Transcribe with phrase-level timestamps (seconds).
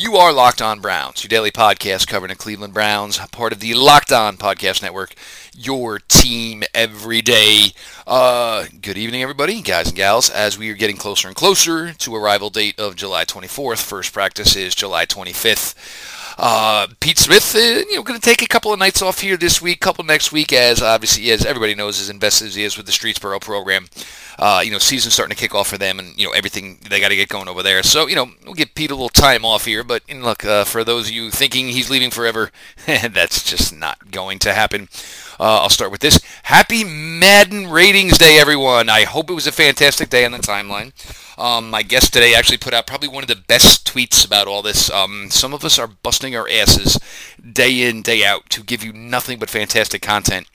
[0.00, 3.74] You are Locked On Browns, your daily podcast covering the Cleveland Browns, part of the
[3.74, 5.12] Locked On Podcast Network,
[5.54, 7.74] your team every day.
[8.06, 10.30] Uh, good evening, everybody, guys and gals.
[10.30, 14.56] As we are getting closer and closer to arrival date of July 24th, first practice
[14.56, 15.74] is July 25th.
[16.38, 19.36] Uh, Pete Smith, uh, you know, going to take a couple of nights off here
[19.36, 22.76] this week, couple next week, as obviously as everybody knows, as invested as he is
[22.76, 23.86] with the Streetsboro program.
[24.38, 27.00] Uh, you know, season's starting to kick off for them, and you know everything they
[27.00, 27.82] got to get going over there.
[27.82, 29.84] So you know, we'll give Pete a little time off here.
[29.84, 32.50] But look, for those of you thinking he's leaving forever,
[32.86, 34.88] that's just not going to happen.
[35.40, 36.20] Uh, I'll start with this.
[36.42, 38.90] Happy Madden Ratings Day, everyone.
[38.90, 40.92] I hope it was a fantastic day on the timeline.
[41.40, 44.60] Um, my guest today actually put out probably one of the best tweets about all
[44.60, 44.90] this.
[44.90, 47.00] Um, some of us are busting our asses
[47.52, 50.46] day in, day out to give you nothing but fantastic content.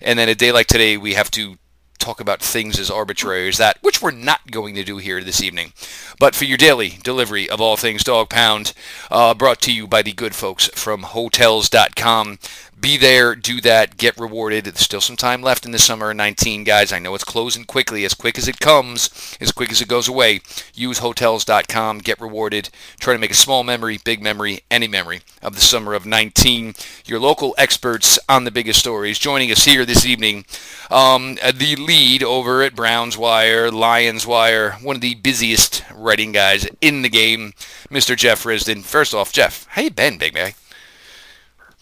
[0.00, 1.58] And then a day like today, we have to
[1.98, 5.42] talk about things as arbitrary as that, which we're not going to do here this
[5.42, 5.74] evening.
[6.18, 8.72] But for your daily delivery of all things dog pound,
[9.10, 12.38] uh, brought to you by the good folks from Hotels.com.
[12.80, 14.64] Be there, do that, get rewarded.
[14.64, 16.92] There's still some time left in the summer of 19, guys.
[16.92, 20.08] I know it's closing quickly, as quick as it comes, as quick as it goes
[20.08, 20.40] away.
[20.72, 22.70] Use Hotels.com, get rewarded.
[22.98, 26.74] Try to make a small memory, big memory, any memory of the summer of 19.
[27.04, 30.46] Your local experts on the biggest stories joining us here this evening.
[30.90, 36.66] Um, the lead over at Browns Wire, Lions Wire, one of the busiest writing guys
[36.80, 37.52] in the game,
[37.90, 38.16] Mr.
[38.16, 38.84] Jeff Risdon.
[38.84, 40.52] First off, Jeff, how you been, big man?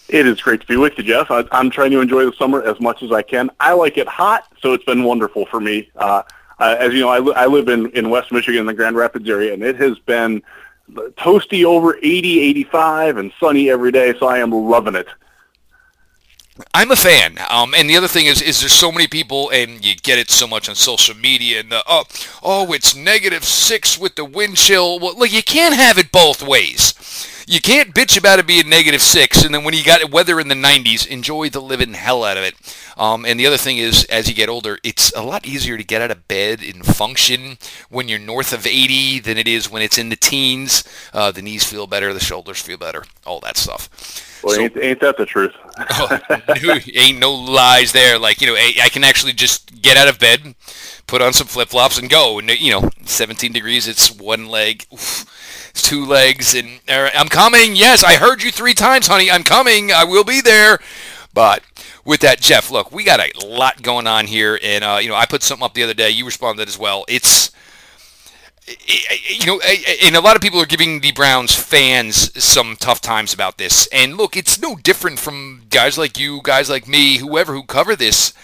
[0.08, 1.30] It is great to be with you, Jeff.
[1.30, 3.50] I, am trying to enjoy the summer as much as I can.
[3.60, 5.90] I like it hot, so it's been wonderful for me.
[5.96, 6.22] Uh,
[6.58, 8.96] uh, as you know, I, li- I live in, in West Michigan, in the Grand
[8.96, 10.42] Rapids area, and it has been
[10.90, 15.08] toasty over 80, 85, and sunny every day, so I am loving it.
[16.74, 17.38] I'm a fan.
[17.50, 20.30] Um, and the other thing is, is there's so many people, and you get it
[20.30, 22.04] so much on social media, and the, oh,
[22.42, 24.98] oh, it's negative six with the wind chill.
[24.98, 26.94] Well, look, you can't have it both ways
[27.48, 30.48] you can't bitch about it being negative six, and then when you got weather in
[30.48, 32.54] the 90s, enjoy the living hell out of it.
[32.98, 35.84] Um, and the other thing is, as you get older, it's a lot easier to
[35.84, 37.56] get out of bed and function
[37.88, 40.84] when you're north of 80 than it is when it's in the teens.
[41.14, 43.88] Uh, the knees feel better, the shoulders feel better, all that stuff.
[44.44, 45.54] Well, so, ain't, ain't that the truth?
[45.90, 48.18] oh, ain't no lies there.
[48.18, 50.54] Like, you know, I can actually just get out of bed,
[51.06, 52.38] put on some flip-flops, and go.
[52.38, 54.84] And, you know, 17 degrees, it's one leg.
[54.92, 55.24] Oof
[55.82, 57.76] two legs, and er, I'm coming.
[57.76, 59.30] Yes, I heard you three times, honey.
[59.30, 59.92] I'm coming.
[59.92, 60.78] I will be there.
[61.32, 61.62] But
[62.04, 65.14] with that, Jeff, look, we got a lot going on here, and uh, you know,
[65.14, 66.10] I put something up the other day.
[66.10, 67.04] You responded as well.
[67.08, 67.50] It's
[68.66, 69.60] you know,
[70.04, 73.86] and a lot of people are giving the Browns fans some tough times about this.
[73.88, 77.96] And look, it's no different from guys like you, guys like me, whoever who cover
[77.96, 78.34] this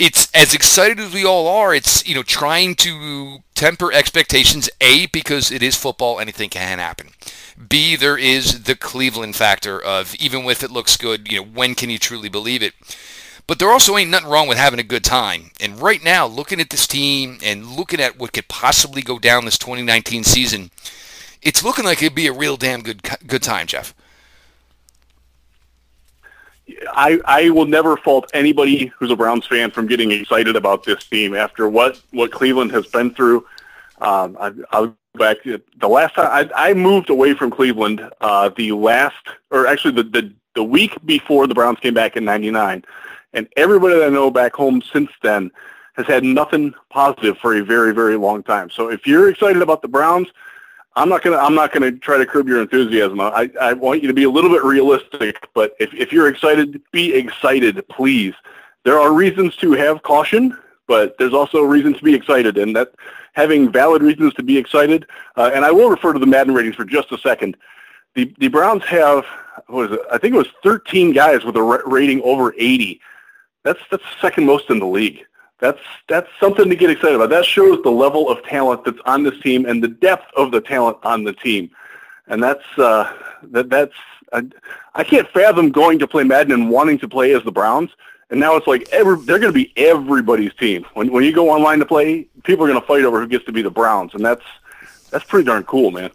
[0.00, 1.74] it's as excited as we all are.
[1.74, 4.70] It's you know trying to temper expectations.
[4.80, 7.10] A because it is football, anything can happen.
[7.68, 11.74] B there is the Cleveland factor of even if it looks good, you know when
[11.74, 12.72] can you truly believe it?
[13.46, 15.50] But there also ain't nothing wrong with having a good time.
[15.60, 19.44] And right now, looking at this team and looking at what could possibly go down
[19.44, 20.70] this 2019 season,
[21.42, 23.94] it's looking like it'd be a real damn good good time, Jeff.
[26.92, 31.04] I, I will never fault anybody who's a Browns fan from getting excited about this
[31.04, 33.46] team after what, what Cleveland has been through.
[34.00, 38.72] Um, I, I'll back the last time I, I moved away from Cleveland, uh, the
[38.72, 42.84] last, or actually the, the, the week before the Browns came back in 99.
[43.32, 45.50] And everybody that I know back home since then
[45.94, 48.70] has had nothing positive for a very, very long time.
[48.70, 50.28] So if you're excited about the Browns,
[50.96, 53.20] I'm not gonna I'm not gonna try to curb your enthusiasm.
[53.20, 56.82] I, I want you to be a little bit realistic, but if, if you're excited,
[56.90, 58.34] be excited, please.
[58.84, 60.56] There are reasons to have caution,
[60.88, 62.92] but there's also reasons to be excited, and that
[63.34, 65.06] having valid reasons to be excited.
[65.36, 67.56] Uh, and I will refer to the Madden ratings for just a second.
[68.14, 69.24] The the Browns have
[69.68, 70.00] what is it?
[70.10, 73.00] I think it was 13 guys with a rating over 80.
[73.62, 75.24] That's that's second most in the league
[75.60, 77.30] that's that's something to get excited about.
[77.30, 80.60] That shows the level of talent that's on this team and the depth of the
[80.60, 81.70] talent on the team,
[82.26, 83.12] and that's uh,
[83.44, 83.94] that that's
[84.32, 84.46] I,
[84.94, 87.90] I can't fathom going to play Madden and wanting to play as the Browns,
[88.30, 90.86] and now it's like every, they're going to be everybody's team.
[90.94, 93.44] When when you go online to play, people are going to fight over who gets
[93.44, 94.44] to be the Browns, and that's
[95.10, 96.10] that's pretty darn cool, man.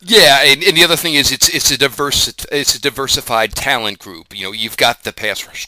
[0.00, 3.98] Yeah, and, and the other thing is it's it's a diverse it's a diversified talent
[3.98, 4.34] group.
[4.34, 5.66] You know, you've got the pass rush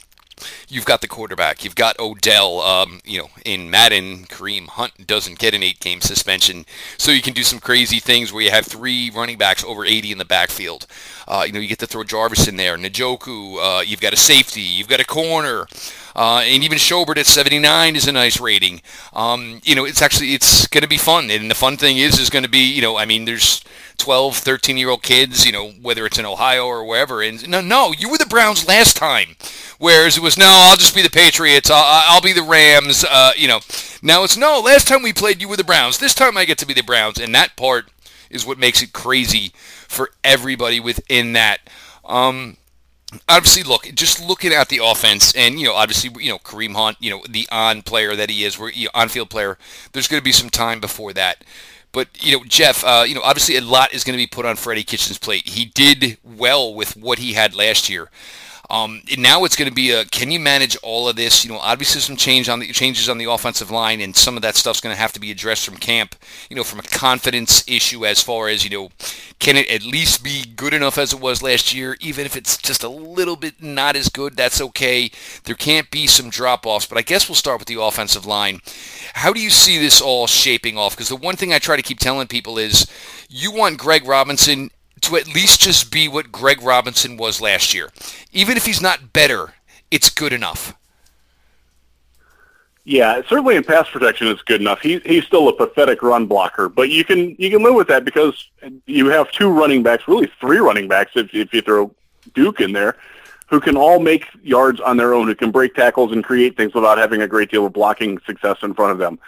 [0.68, 2.60] you've got the quarterback, you've got Odell.
[2.60, 6.66] Um, you know, in Madden, Kareem Hunt doesn't get an eight-game suspension,
[6.98, 10.12] so you can do some crazy things where you have three running backs over 80
[10.12, 10.86] in the backfield.
[11.26, 13.56] Uh, you know, you get to throw Jarvis in there, Njoku.
[13.60, 15.66] Uh, you've got a safety, you've got a corner.
[16.14, 18.82] Uh, and even Schobert at 79 is a nice rating.
[19.12, 22.18] Um, you know, it's actually it's going to be fun, and the fun thing is
[22.18, 23.62] is going to be you know I mean there's
[23.98, 27.60] 12, 13 year old kids, you know whether it's in Ohio or wherever, and no,
[27.60, 29.36] no, you were the Browns last time,
[29.80, 33.32] whereas it was no, I'll just be the Patriots, I'll, I'll be the Rams, uh,
[33.36, 33.60] you know.
[34.02, 36.58] Now it's no, last time we played you were the Browns, this time I get
[36.58, 37.90] to be the Browns, and that part
[38.30, 39.52] is what makes it crazy
[39.88, 41.58] for everybody within that.
[42.04, 42.58] Um,
[43.28, 46.98] obviously, look, just looking at the offense, and you know, obviously, you know, Kareem Hunt,
[47.00, 49.58] you know, the on player that he is, where you know, on-field player.
[49.92, 51.42] There's going to be some time before that.
[51.92, 54.46] But you know, Jeff, uh, you know, obviously a lot is going to be put
[54.46, 55.48] on Freddie Kitchens' plate.
[55.48, 58.10] He did well with what he had last year.
[58.70, 61.44] Um, now it's going to be a can you manage all of this?
[61.44, 64.42] You know, obviously some change on the changes on the offensive line, and some of
[64.42, 66.14] that stuff's going to have to be addressed from camp.
[66.48, 68.90] You know, from a confidence issue as far as you know,
[69.40, 71.96] can it at least be good enough as it was last year?
[72.00, 75.10] Even if it's just a little bit not as good, that's okay.
[75.44, 78.60] There can't be some drop offs, but I guess we'll start with the offensive line.
[79.14, 80.94] How do you see this all shaping off?
[80.94, 82.86] Because the one thing I try to keep telling people is
[83.28, 84.70] you want Greg Robinson
[85.02, 87.90] to at least just be what Greg Robinson was last year.
[88.32, 89.54] Even if he's not better,
[89.90, 90.74] it's good enough.
[92.84, 94.80] Yeah, certainly in pass protection, it's good enough.
[94.80, 98.04] He, he's still a pathetic run blocker, but you can you can live with that
[98.04, 98.48] because
[98.86, 101.94] you have two running backs, really three running backs if if you throw
[102.34, 102.96] Duke in there,
[103.48, 106.72] who can all make yards on their own, who can break tackles and create things
[106.72, 109.18] without having a great deal of blocking success in front of them.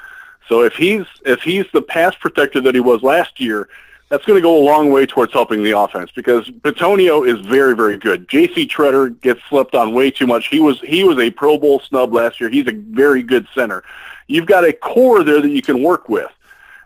[0.49, 3.69] So if he's if he's the pass protector that he was last year,
[4.13, 7.75] that's going to go a long way towards helping the offense because Bitonio is very,
[7.75, 8.29] very good.
[8.29, 8.69] J.C.
[8.69, 10.49] Tretter gets slipped on way too much.
[10.49, 12.51] He was he was a Pro Bowl snub last year.
[12.51, 13.83] He's a very good center.
[14.27, 16.31] You've got a core there that you can work with,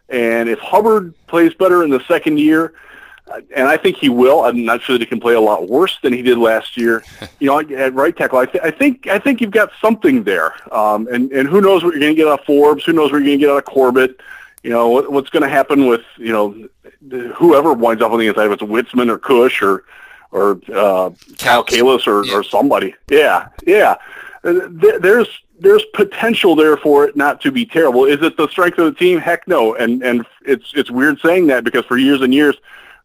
[0.09, 2.75] and if Hubbard plays better in the second year,
[3.57, 4.45] and I think he will.
[4.45, 7.03] I'm not sure that he can play a lot worse than he did last year.
[7.41, 10.55] You know, at right tackle, I, th- I think I think you've got something there.
[10.73, 12.85] Um, and and who knows what you're going to get out of Forbes?
[12.85, 14.21] Who knows what you're going to get out of Corbett?
[14.63, 16.69] You know, what, what's going to happen with you know
[17.35, 19.85] whoever winds up on the inside, if it's Witzmann or Kush or
[20.33, 22.35] or uh, Kyle Kalis or, yeah.
[22.35, 22.95] or somebody.
[23.11, 23.97] Yeah, yeah.
[24.43, 25.29] There's
[25.59, 28.05] there's potential there for it not to be terrible.
[28.05, 29.19] Is it the strength of the team?
[29.19, 29.75] Heck no.
[29.75, 32.57] And and it's it's weird saying that because for years and years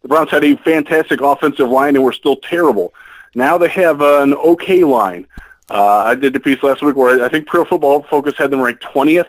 [0.02, 2.94] the Browns had a fantastic offensive line and were still terrible.
[3.36, 5.28] Now they have an okay line.
[5.70, 8.60] Uh, I did the piece last week where I think Pro Football Focus had them
[8.60, 9.28] ranked 20th,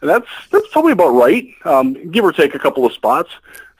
[0.00, 3.30] and that's that's probably about right, um, give or take a couple of spots.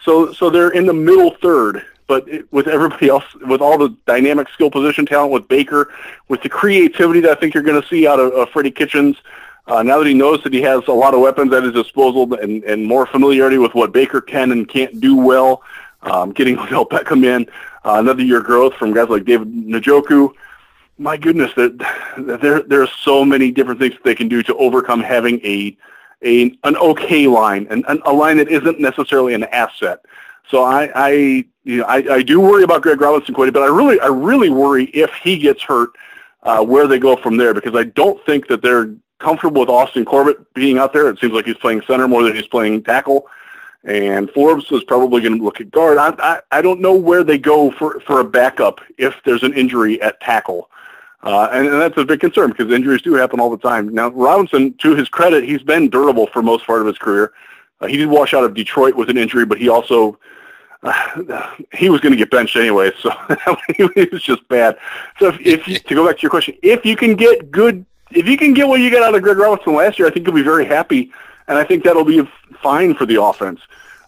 [0.04, 3.96] So so they're in the middle third, but it, with everybody else, with all the
[4.06, 5.92] dynamic skill position talent, with Baker,
[6.28, 9.16] with the creativity that I think you're going to see out of, of Freddie Kitchens,
[9.66, 12.34] uh, now that he knows that he has a lot of weapons at his disposal
[12.34, 15.62] and, and more familiarity with what Baker can and can't do well,
[16.02, 17.48] um, getting Odell Beckham in,
[17.84, 20.32] uh, another year growth from guys like David Njoku.
[20.98, 25.00] My goodness, there there are so many different things that they can do to overcome
[25.00, 25.76] having a
[26.24, 30.04] a an okay line and a line that isn't necessarily an asset.
[30.48, 31.10] So I, I
[31.64, 33.62] you know I, I do worry about Greg Robinson quite a bit.
[33.62, 35.90] I really I really worry if he gets hurt
[36.42, 40.04] uh, where they go from there because I don't think that they're comfortable with Austin
[40.04, 41.08] Corbett being out there.
[41.08, 43.26] It seems like he's playing center more than he's playing tackle.
[43.84, 45.98] And Forbes is probably going to look at guard.
[45.98, 49.54] I, I, I don't know where they go for, for a backup if there's an
[49.54, 50.68] injury at tackle.
[51.22, 53.88] Uh, and, and, that's a big concern because injuries do happen all the time.
[53.94, 57.32] Now, Robinson, to his credit, he's been durable for most part of his career.
[57.80, 60.18] Uh, he did wash out of Detroit with an injury, but he also
[60.82, 63.10] uh, he was going to get benched anyway, so
[63.76, 64.76] he was just bad.
[65.18, 67.86] So if, if you, to go back to your question, if you can get good,
[68.10, 70.26] if you can get what you got out of Greg Robinson last year, I think
[70.26, 71.12] you'll be very happy,
[71.46, 72.28] and I think that'll be
[72.60, 73.60] fine for the offense.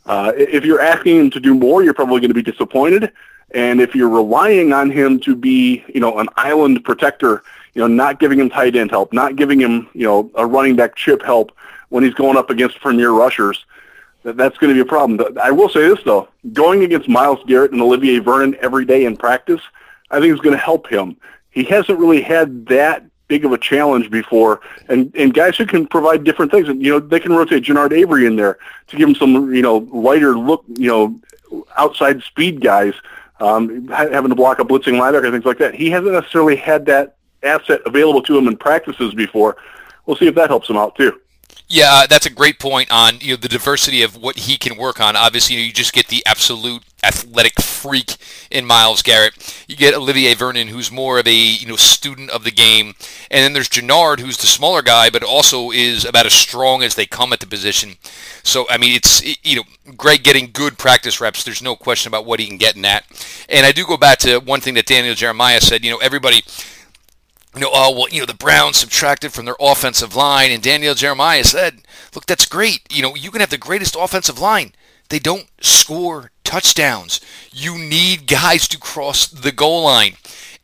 [0.07, 3.13] Uh, if you're asking him to do more, you're probably going to be disappointed.
[3.53, 7.43] And if you're relying on him to be, you know, an island protector,
[7.75, 10.77] you know, not giving him tight end help, not giving him, you know, a running
[10.77, 11.53] back chip help
[11.89, 13.65] when he's going up against premier rushers,
[14.25, 15.21] that, that's going to be a problem.
[15.41, 19.17] I will say this though, going against Myles Garrett and Olivier Vernon every day in
[19.17, 19.61] practice,
[20.11, 21.17] I think is going to help him.
[21.51, 25.87] He hasn't really had that big of a challenge before, and and guys who can
[25.87, 29.09] provide different things, and you know they can rotate Genard Avery in there to give
[29.09, 31.21] him some you know lighter look, you know
[31.77, 32.95] outside speed guys
[33.41, 35.75] um, having to block a blitzing linebacker, things like that.
[35.75, 39.57] He hasn't necessarily had that asset available to him in practices before.
[40.07, 41.21] We'll see if that helps him out too.
[41.69, 44.77] Yeah, uh, that's a great point on you know the diversity of what he can
[44.77, 45.17] work on.
[45.17, 48.17] Obviously, you, know, you just get the absolute athletic freak
[48.51, 49.35] in Myles Garrett.
[49.67, 52.95] You get Olivier Vernon, who's more of a you know student of the game,
[53.31, 56.95] and then there's Genard, who's the smaller guy, but also is about as strong as
[56.95, 57.95] they come at the position.
[58.43, 59.65] So I mean, it's you know
[59.97, 61.45] Greg getting good practice reps.
[61.45, 63.05] There's no question about what he can get in that.
[63.49, 65.83] And I do go back to one thing that Daniel Jeremiah said.
[65.83, 66.43] You know, everybody
[67.55, 70.51] you know, oh, well, you know, the Browns subtracted from their offensive line.
[70.51, 71.83] And Daniel Jeremiah said,
[72.15, 72.81] look, that's great.
[72.91, 74.73] You know, you can have the greatest offensive line.
[75.09, 77.21] They don't score touchdowns.
[77.53, 80.15] You need guys to cross the goal line.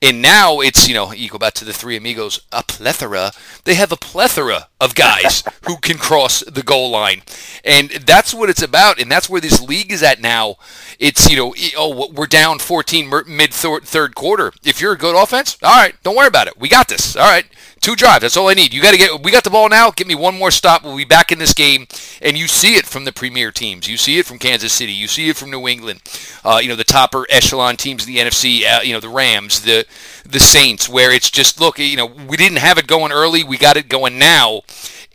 [0.03, 3.33] And now it's, you know, you go back to the three amigos, a plethora.
[3.65, 7.21] They have a plethora of guys who can cross the goal line.
[7.65, 8.99] And that's what it's about.
[8.99, 10.57] And that's where this league is at now.
[10.99, 14.53] It's, you know, oh, we're down 14 mid third quarter.
[14.65, 16.59] If you're a good offense, all right, don't worry about it.
[16.59, 17.15] We got this.
[17.15, 17.45] All right.
[17.81, 18.21] Two drives.
[18.21, 18.75] That's all I need.
[18.75, 19.23] You got to get.
[19.23, 19.91] We got the ball now.
[19.91, 20.83] Give me one more stop.
[20.83, 21.87] We'll be back in this game.
[22.21, 23.89] And you see it from the premier teams.
[23.89, 24.93] You see it from Kansas City.
[24.93, 26.03] You see it from New England.
[26.45, 28.65] Uh, you know the topper echelon teams in the NFC.
[28.65, 29.87] Uh, you know the Rams, the
[30.27, 31.79] the Saints, where it's just look.
[31.79, 33.43] You know we didn't have it going early.
[33.43, 34.61] We got it going now.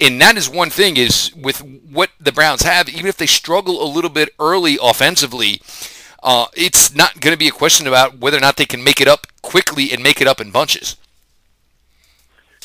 [0.02, 2.90] And that is one thing is with what the Browns have.
[2.90, 5.62] Even if they struggle a little bit early offensively.
[6.24, 9.00] Uh, it's not going to be a question about whether or not they can make
[9.00, 10.96] it up quickly and make it up in bunches.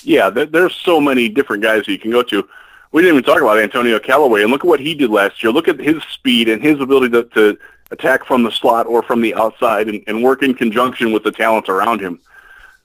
[0.03, 2.49] Yeah, there's so many different guys you can go to.
[2.93, 5.53] We didn't even talk about Antonio Callaway, and look at what he did last year.
[5.53, 7.59] Look at his speed and his ability to, to
[7.91, 11.31] attack from the slot or from the outside and, and work in conjunction with the
[11.31, 12.19] talent around him.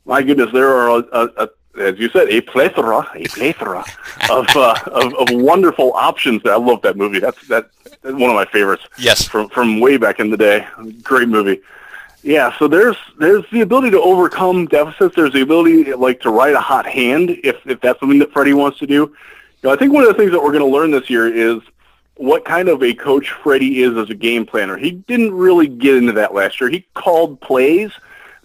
[0.05, 3.83] My goodness, there are, a, a, a as you said, a plethora, a plethora
[4.29, 6.41] of, uh, of, of wonderful options.
[6.45, 7.19] I love that movie.
[7.19, 8.83] That's that, that's one of my favorites.
[8.97, 10.67] Yes, from from way back in the day.
[11.03, 11.61] Great movie.
[12.25, 15.15] Yeah, so there's there's the ability to overcome deficits.
[15.15, 18.55] There's the ability like to ride a hot hand if if that's something that Freddie
[18.55, 18.93] wants to do.
[18.95, 19.15] You
[19.61, 21.61] know, I think one of the things that we're going to learn this year is
[22.15, 24.75] what kind of a coach Freddie is as a game planner.
[24.75, 26.71] He didn't really get into that last year.
[26.71, 27.91] He called plays,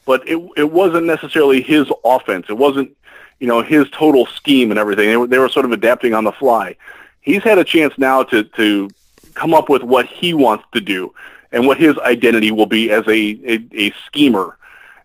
[0.04, 2.50] but it it wasn't necessarily his offense.
[2.50, 2.94] It wasn't
[3.38, 5.08] you know his total scheme and everything.
[5.08, 6.76] They were they were sort of adapting on the fly.
[7.22, 8.90] He's had a chance now to to
[9.32, 11.14] come up with what he wants to do
[11.52, 13.10] and what his identity will be as a
[13.44, 14.56] a, a schemer.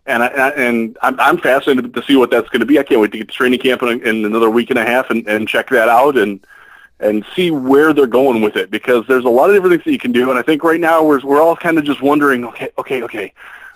[0.07, 2.77] And I, and I'm, I'm fascinated to see what that's going to be.
[2.77, 5.09] I can't wait to get to training camp in, in another week and a half
[5.09, 6.45] and, and check that out and
[6.99, 9.91] and see where they're going with it because there's a lot of different things that
[9.91, 10.29] you can do.
[10.29, 13.33] And I think right now we're we're all kind of just wondering, okay, okay, okay,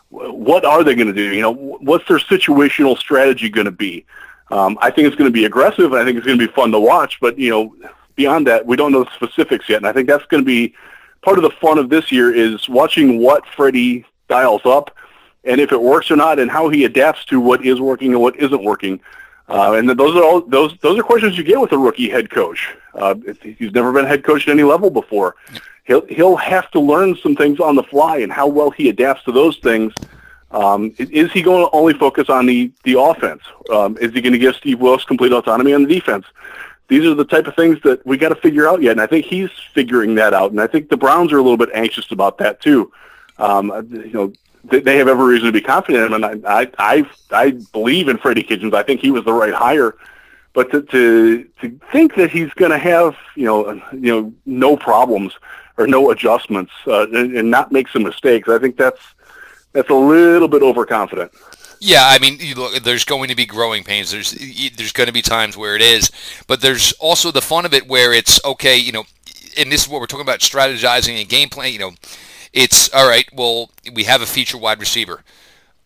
[0.10, 1.34] what are they going to do?
[1.34, 4.06] You know, what's their situational strategy going to be?
[4.52, 6.52] Um, I think it's going to be aggressive, and I think it's going to be
[6.54, 7.20] fun to watch.
[7.20, 7.76] But you know,
[8.16, 9.78] beyond that, we don't know the specifics yet.
[9.78, 10.74] And I think that's going to be
[11.22, 14.96] part of the fun of this year is watching what Freddie dials up
[15.44, 18.22] and if it works or not and how he adapts to what is working and
[18.22, 19.00] what isn't working.
[19.48, 22.30] Uh, and those are all those those are questions you get with a rookie head
[22.30, 22.76] coach.
[22.94, 25.36] Uh, he's never been head coach at any level before.
[25.86, 29.24] He'll he'll have to learn some things on the fly and how well he adapts
[29.24, 29.92] to those things.
[30.52, 33.42] Um, is he going to only focus on the the offense?
[33.72, 36.26] Um, is he going to give Steve Wilks complete autonomy on the defense?
[36.90, 38.92] These are the type of things that we got to figure out yet.
[38.92, 40.52] And I think he's figuring that out.
[40.52, 42.92] And I think the Browns are a little bit anxious about that too.
[43.38, 44.34] Um, you know,
[44.66, 46.06] they, they have every reason to be confident.
[46.06, 46.24] In him.
[46.24, 48.74] And I, I, I, I believe in Freddie Kitchens.
[48.74, 49.96] I think he was the right hire.
[50.54, 54.76] But to to, to think that he's going to have you know you know no
[54.76, 55.34] problems
[55.78, 59.00] or no adjustments uh, and, and not make some mistakes, I think that's
[59.74, 61.32] that's a little bit overconfident.
[61.80, 64.12] Yeah, I mean, look, there's going to be growing pains.
[64.12, 66.12] There's there's going to be times where it is,
[66.46, 68.78] but there's also the fun of it where it's okay.
[68.78, 69.04] You know,
[69.58, 71.72] and this is what we're talking about: strategizing and game plan.
[71.72, 71.92] You know,
[72.52, 73.30] it's all right.
[73.34, 75.24] Well, we have a feature wide receiver.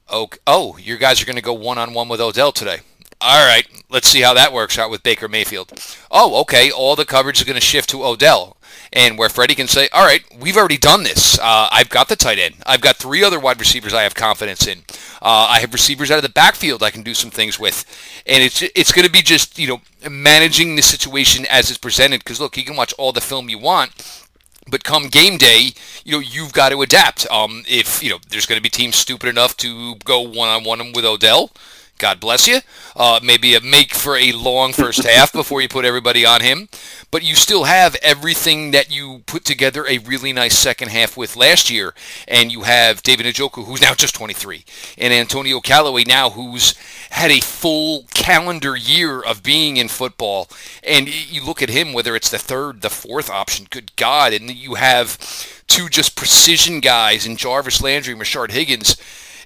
[0.09, 2.79] Oh, oh, your guys are going to go one on one with Odell today.
[3.21, 5.71] All right, let's see how that works out with Baker Mayfield.
[6.11, 8.57] Oh, okay, all the coverage is going to shift to Odell
[8.93, 11.37] and where Freddie can say, all right, we've already done this.
[11.39, 12.55] Uh, I've got the tight end.
[12.65, 14.83] I've got three other wide receivers I have confidence in.
[15.21, 17.85] Uh, I have receivers out of the backfield I can do some things with.
[18.27, 22.19] And it's it's going to be just, you know, managing the situation as it's presented.
[22.19, 23.91] Because, look, you can watch all the film you want.
[24.69, 25.71] But come game day,
[26.05, 27.29] you know you've got to adapt.
[27.29, 30.63] Um, if you know there's going to be teams stupid enough to go one on
[30.63, 31.51] one with Odell,
[31.97, 32.59] God bless you.
[32.95, 36.67] Uh, maybe a make for a long first half before you put everybody on him.
[37.11, 41.35] But you still have everything that you put together a really nice second half with
[41.35, 41.93] last year.
[42.27, 44.65] And you have David Njoku, who's now just 23,
[44.97, 46.75] and Antonio Callaway now, who's
[47.11, 50.49] had a full calendar year of being in football.
[50.83, 54.33] And you look at him, whether it's the third, the fourth option, good God.
[54.33, 55.17] And you have
[55.67, 58.97] two just precision guys in Jarvis Landry and Rashard Higgins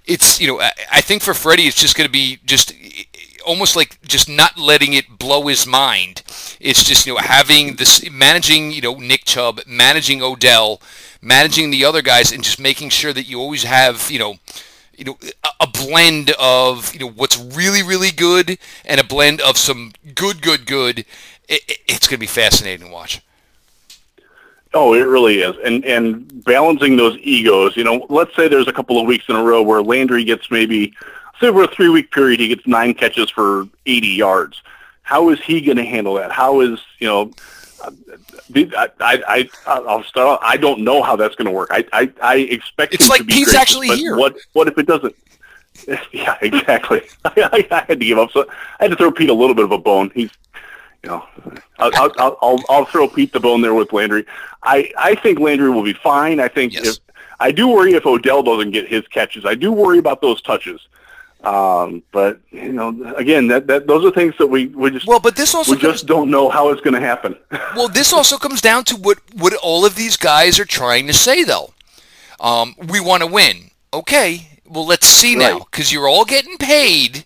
[0.08, 0.60] it's you know
[0.92, 2.74] I think for Freddie it's just going to be just
[3.46, 6.24] almost like just not letting it blow his mind.
[6.60, 10.82] It's just you know having this managing you know Nick Chubb, managing Odell,
[11.22, 14.36] managing the other guys, and just making sure that you always have you know
[14.98, 15.18] you know
[15.60, 20.42] a blend of you know what's really really good and a blend of some good
[20.42, 21.00] good good.
[21.50, 23.22] It, it's going to be fascinating to watch.
[24.74, 27.78] Oh, it really is, and and balancing those egos.
[27.78, 30.52] You know, let's say there's a couple of weeks in a row where Landry gets
[30.52, 30.94] maybe,
[31.40, 34.62] say over a three week period, he gets nine catches for 80 yards.
[35.04, 36.32] How is he going to handle that?
[36.32, 37.32] How is you know?
[38.56, 40.42] I, I, I, will start.
[40.44, 41.70] I don't know how that's going to work.
[41.72, 44.18] I, I, I expect it's like to be he's gracious, actually here.
[44.18, 45.16] What, what if it doesn't?
[46.12, 47.04] Yeah, exactly.
[47.26, 48.32] I, I, had to give up.
[48.32, 48.48] So
[48.80, 50.12] I had to throw Pete a little bit of a bone.
[50.16, 50.32] He's
[51.04, 51.26] you know,
[51.80, 54.26] I'll, I'll, I'll, I'll throw Pete the bone there with Landry.
[54.64, 56.40] I, I think Landry will be fine.
[56.40, 56.88] I think yes.
[56.88, 56.98] if
[57.40, 59.46] I do worry if Odell doesn't get his catches.
[59.46, 60.88] I do worry about those touches.
[61.44, 65.20] Um, but you know, again, that, that those are things that we, we just well,
[65.20, 67.38] but this also we comes, just don't know how it's going to happen.
[67.76, 71.14] well, this also comes down to what what all of these guys are trying to
[71.14, 71.74] say, though.
[72.40, 73.70] Um, we want to win.
[73.94, 75.52] Okay, well, let's see right.
[75.52, 77.24] now because you're all getting paid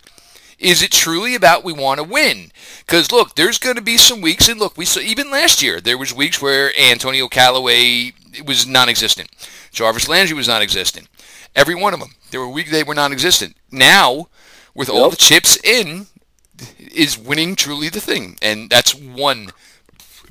[0.61, 2.51] is it truly about we want to win?
[2.85, 5.81] Because look, there's going to be some weeks, and look, we saw even last year
[5.81, 8.13] there was weeks where Antonio Callaway
[8.45, 9.29] was non-existent,
[9.71, 11.09] Jarvis Landry was non-existent.
[11.55, 13.57] Every one of them, there were weeks they were non-existent.
[13.71, 14.27] Now,
[14.73, 14.95] with yep.
[14.95, 16.07] all the chips in,
[16.77, 19.51] is winning truly the thing, and that's one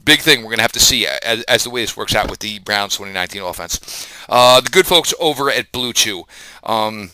[0.05, 2.31] big thing we're going to have to see as, as, the way this works out
[2.31, 4.09] with the Browns 2019 offense.
[4.29, 6.25] Uh, the good folks over at Blue Chew.
[6.65, 7.11] Um,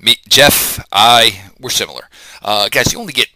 [0.00, 2.08] me, Jeff, I, we're similar.
[2.42, 3.28] Uh, guys, you only get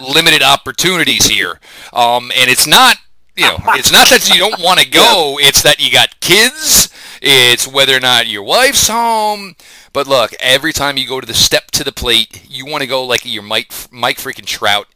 [0.00, 1.60] limited opportunities here,
[1.92, 2.96] um, and it's not
[3.36, 5.38] you know, it's not that you don't want to go.
[5.40, 6.90] It's that you got kids.
[7.22, 9.56] It's whether or not your wife's home.
[9.92, 12.86] But look, every time you go to the step to the plate, you want to
[12.86, 14.88] go like you're Mike, Mike freaking Trout,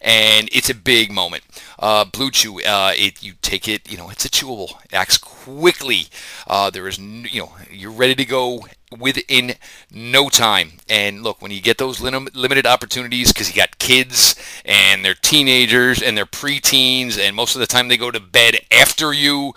[0.00, 1.44] and it's a big moment.
[1.78, 4.82] Uh, Blue Chew, uh, it you take it, you know, it's a chewable.
[4.84, 6.06] It acts quickly.
[6.46, 8.66] Uh, there is, you know, you're ready to go
[8.98, 9.54] within
[9.92, 10.72] no time.
[10.88, 15.14] And look, when you get those lim- limited opportunities, because you got kids and they're
[15.14, 19.54] teenagers and they're preteens, and most of the time they go to bed after you,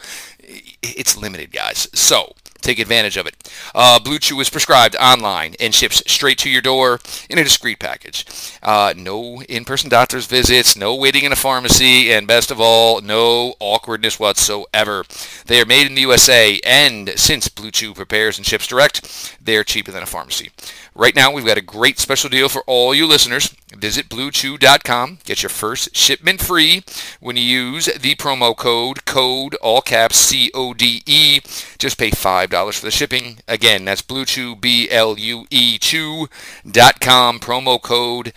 [0.81, 1.87] it's limited, guys.
[1.93, 3.35] So Take advantage of it.
[3.75, 7.77] Uh, Blue Chew is prescribed online and ships straight to your door in a discreet
[7.77, 8.25] package.
[8.63, 13.55] Uh, no in-person doctor's visits, no waiting in a pharmacy, and best of all, no
[13.59, 15.03] awkwardness whatsoever.
[15.45, 19.65] They are made in the USA, and since Blue Chew prepares and ships direct, they're
[19.65, 20.49] cheaper than a pharmacy.
[20.95, 23.55] Right now, we've got a great special deal for all you listeners.
[23.75, 25.19] Visit bluechew.com.
[25.25, 26.83] Get your first shipment free
[27.19, 31.39] when you use the promo code CODE, all caps, C-O-D-E.
[31.79, 33.39] Just pay $5 for the shipping.
[33.47, 38.33] Again, that's bluechew, B-L-U-E, chew.com, promo code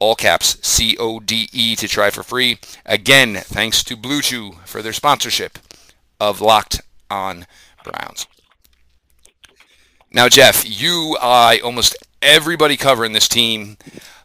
[0.00, 2.58] all caps C O D E to try for free.
[2.86, 5.58] Again, thanks to Blue Chew for their sponsorship
[6.20, 7.46] of Locked On
[7.82, 8.26] Browns.
[10.10, 13.76] Now, Jeff, you, I, almost everybody covering this team,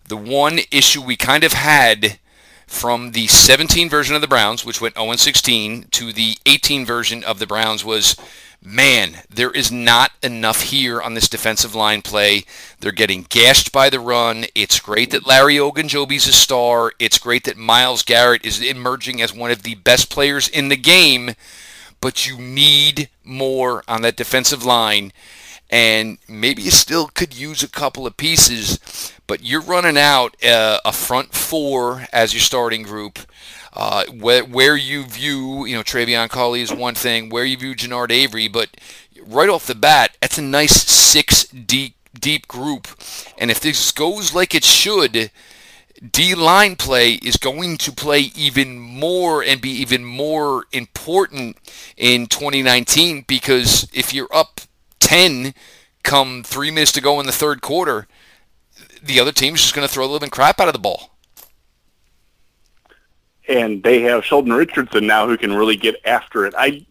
[0.07, 2.19] the one issue we kind of had
[2.65, 7.37] from the 17 version of the Browns, which went 0-16, to the 18 version of
[7.37, 8.15] the Browns was,
[8.63, 12.45] man, there is not enough here on this defensive line play.
[12.79, 14.45] They're getting gashed by the run.
[14.55, 16.93] It's great that Larry Ogunjobi's a star.
[16.97, 20.77] It's great that Myles Garrett is emerging as one of the best players in the
[20.77, 21.31] game,
[21.99, 25.11] but you need more on that defensive line
[25.73, 30.77] and maybe you still could use a couple of pieces, but you're running out uh,
[30.85, 33.17] a front four as your starting group.
[33.75, 37.73] Uh, where, where you view, you know, Trevon Coley is one thing, where you view
[37.73, 38.69] Genard Avery, but
[39.25, 42.87] right off the bat, that's a nice six deep deep group.
[43.39, 45.31] And if this goes like it should,
[46.11, 51.57] D line play is going to play even more and be even more important
[51.97, 54.61] in 2019 because if you're up
[55.03, 55.53] 10
[56.03, 58.07] come three minutes to go in the third quarter,
[59.01, 61.11] the other team's just going to throw the living crap out of the ball.
[63.47, 66.53] And they have Sheldon Richardson now who can really get after it.
[66.57, 66.85] I,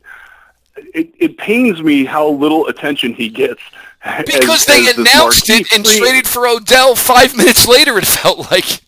[0.77, 3.63] it, it pains me how little attention he gets.
[4.05, 8.51] Because as, they as announced it and traded for Odell five minutes later, it felt
[8.51, 8.83] like.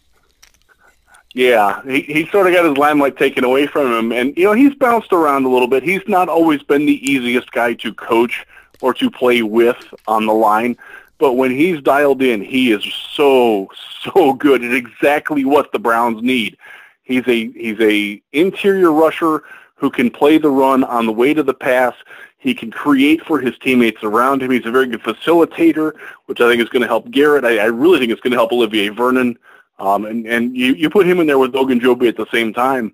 [1.32, 4.12] Yeah, he, he sort of got his limelight taken away from him.
[4.12, 5.82] And, you know, he's bounced around a little bit.
[5.82, 8.46] He's not always been the easiest guy to coach
[8.80, 10.76] or to play with on the line.
[11.18, 13.68] But when he's dialed in, he is so
[14.02, 16.56] so good at exactly what the Browns need.
[17.02, 19.42] He's a he's a interior rusher
[19.76, 21.94] who can play the run on the way to the pass.
[22.38, 24.50] He can create for his teammates around him.
[24.50, 25.94] He's a very good facilitator,
[26.26, 27.44] which I think is going to help Garrett.
[27.44, 29.38] I, I really think it's going to help Olivier Vernon
[29.78, 32.92] Um, and and you, you put him in there with Ogunjobi at the same time,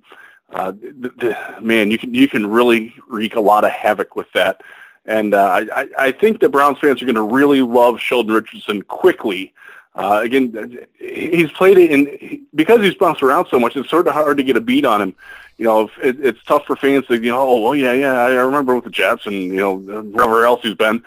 [0.53, 4.31] uh, the, the, man, you can you can really wreak a lot of havoc with
[4.33, 4.63] that.
[5.11, 8.83] And uh, I, I think the Browns fans are going to really love Sheldon Richardson
[8.83, 9.53] quickly.
[9.97, 13.75] Uh, again, he's played it in because he's bounced around so much.
[13.75, 15.17] It's sort of hard to get a beat on him.
[15.59, 18.77] You know, it, it's tough for fans to you know, oh, yeah, yeah, I remember
[18.77, 21.03] with the Jets and you know wherever else he's been.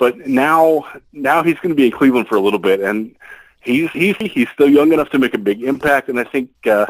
[0.00, 3.14] But now, now he's going to be in Cleveland for a little bit, and
[3.60, 6.86] he's he's he's still young enough to make a big impact, and I think uh,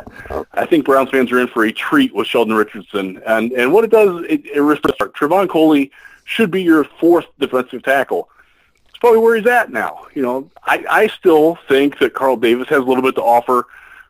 [0.55, 3.21] I think Browns fans are in for a treat with Sheldon Richardson.
[3.27, 5.15] And and what it does, it, it start.
[5.15, 5.93] Trevon Coley
[6.25, 8.29] should be your fourth defensive tackle.
[8.89, 10.07] It's probably where he's at now.
[10.15, 13.67] You know, I I still think that Carl Davis has a little bit to offer.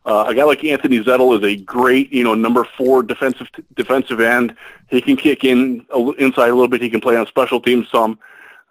[0.07, 4.21] Uh, a guy like Anthony Zettel is a great, you know, number four defensive defensive
[4.21, 4.55] end.
[4.89, 5.87] He can kick in
[6.19, 6.83] inside a little bit.
[6.83, 8.19] He can play on special teams some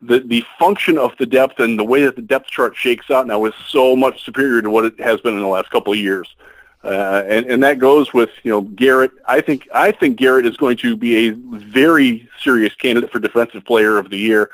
[0.07, 3.25] the the function of the depth and the way that the depth chart shakes out
[3.27, 5.99] now is so much superior to what it has been in the last couple of
[5.99, 6.35] years.
[6.39, 6.52] Uh,
[6.83, 9.11] and, and that goes with you know Garrett.
[9.25, 13.63] I think I think Garrett is going to be a very serious candidate for Defensive
[13.65, 14.51] Player of the Year,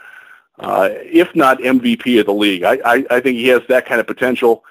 [0.60, 2.64] uh, if not MVP of the league.
[2.64, 4.64] I, I, I think he has that kind of potential.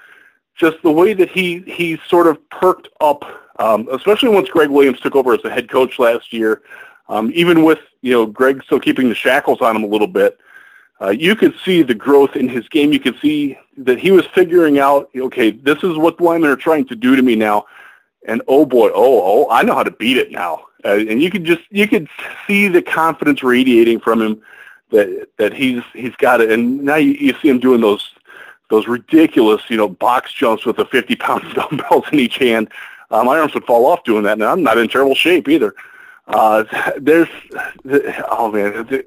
[0.57, 3.25] Just the way that he he sort of perked up,
[3.59, 6.63] um, especially once Gregg Williams took over as the head coach last year.
[7.09, 10.39] Um, even with you know Greg still keeping the shackles on him a little bit,
[11.01, 12.93] uh, you could see the growth in his game.
[12.93, 16.57] You could see that he was figuring out, okay, this is what the linemen are
[16.57, 17.67] trying to do to me now.
[18.27, 20.67] And oh boy, oh, oh, I know how to beat it now.
[20.85, 22.09] Uh, and you could just, you could
[22.47, 24.43] see the confidence radiating from him
[24.91, 26.51] that, that he's, he's got it.
[26.51, 28.11] And now you, you see him doing those,
[28.71, 32.71] those ridiculous, you know, box jumps with the 50 pound dumbbells in each hand.
[33.11, 34.33] Uh, my arms would fall off doing that.
[34.33, 35.75] And I'm not in terrible shape either.
[36.27, 36.65] Uh,
[36.99, 37.29] there's,
[38.31, 39.05] oh man,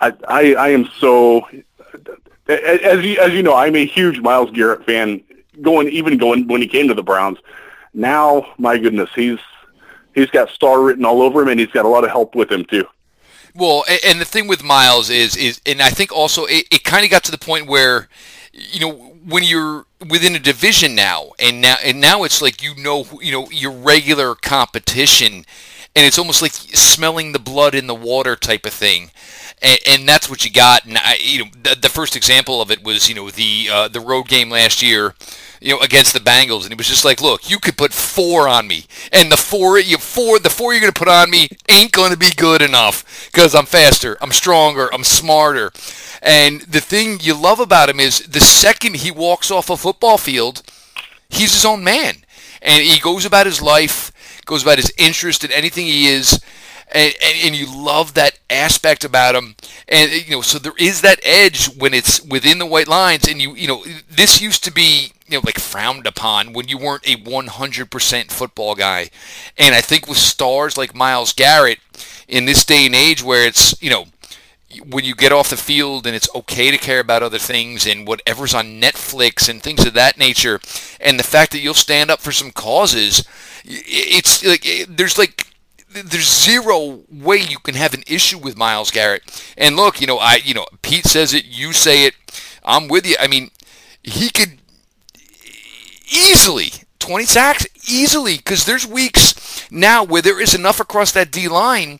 [0.00, 1.46] I, I, I am so
[2.52, 5.22] as you, as you know, I'm a huge Myles Garrett fan.
[5.60, 7.38] Going even going when he came to the Browns.
[7.92, 9.38] Now, my goodness, he's
[10.14, 12.50] he's got star written all over him, and he's got a lot of help with
[12.50, 12.86] him too.
[13.54, 17.04] Well, and the thing with Myles is is, and I think also it, it kind
[17.04, 18.08] of got to the point where,
[18.52, 18.92] you know,
[19.26, 23.30] when you're within a division now, and now and now it's like you know, you
[23.30, 25.44] know, your regular competition,
[25.94, 29.10] and it's almost like smelling the blood in the water type of thing
[29.62, 30.84] and, and that's what you got.
[30.84, 33.88] And I, you know, the, the, first example of it was you know the uh,
[33.88, 35.14] the road game last year,
[35.60, 38.48] you know, against the Bengals, and it was just like, look, you could put four
[38.48, 41.92] on me, and the four you four the four you're gonna put on me ain't
[41.92, 45.72] gonna be good enough because I'm faster, I'm stronger, I'm smarter.
[46.20, 50.18] And the thing you love about him is the second he walks off a football
[50.18, 50.62] field,
[51.28, 52.16] he's his own man,
[52.60, 54.12] and he goes about his life,
[54.44, 56.40] goes about his interest in anything he is
[56.92, 59.56] and, and, and, you love that aspect about him.
[59.88, 63.26] And you know, so there is that edge when it's within the white lines.
[63.26, 66.78] And you, you know, this used to be you know like frowned upon when you
[66.78, 69.10] weren't a 100% football guy.
[69.58, 71.78] And I think with stars like Myles Garrett
[72.28, 74.06] in this day and age, where it's you know
[74.86, 78.06] when you get off the field and it's okay to care about other things and
[78.06, 80.60] whatever's on Netflix and things of that nature,
[81.00, 83.24] and the fact that you'll stand up for some causes,
[83.64, 85.51] it's like there's like
[85.92, 89.22] there's zero way you can have an issue with Myles Garrett.
[89.56, 92.14] And look, you know, I, you know, Pete says it, you say it,
[92.64, 93.16] I'm with you.
[93.20, 93.50] I mean,
[94.02, 94.58] he could
[96.10, 101.48] easily 20 sacks easily because there's weeks now where there is enough across that D
[101.48, 101.98] line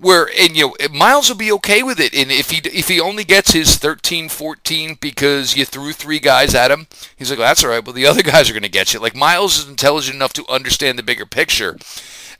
[0.00, 3.00] where and you know Myles will be okay with it and if he if he
[3.00, 7.48] only gets his 13 14 because you threw three guys at him he's like well,
[7.48, 9.68] that's all right but the other guys are going to get you like Myles is
[9.68, 11.76] intelligent enough to understand the bigger picture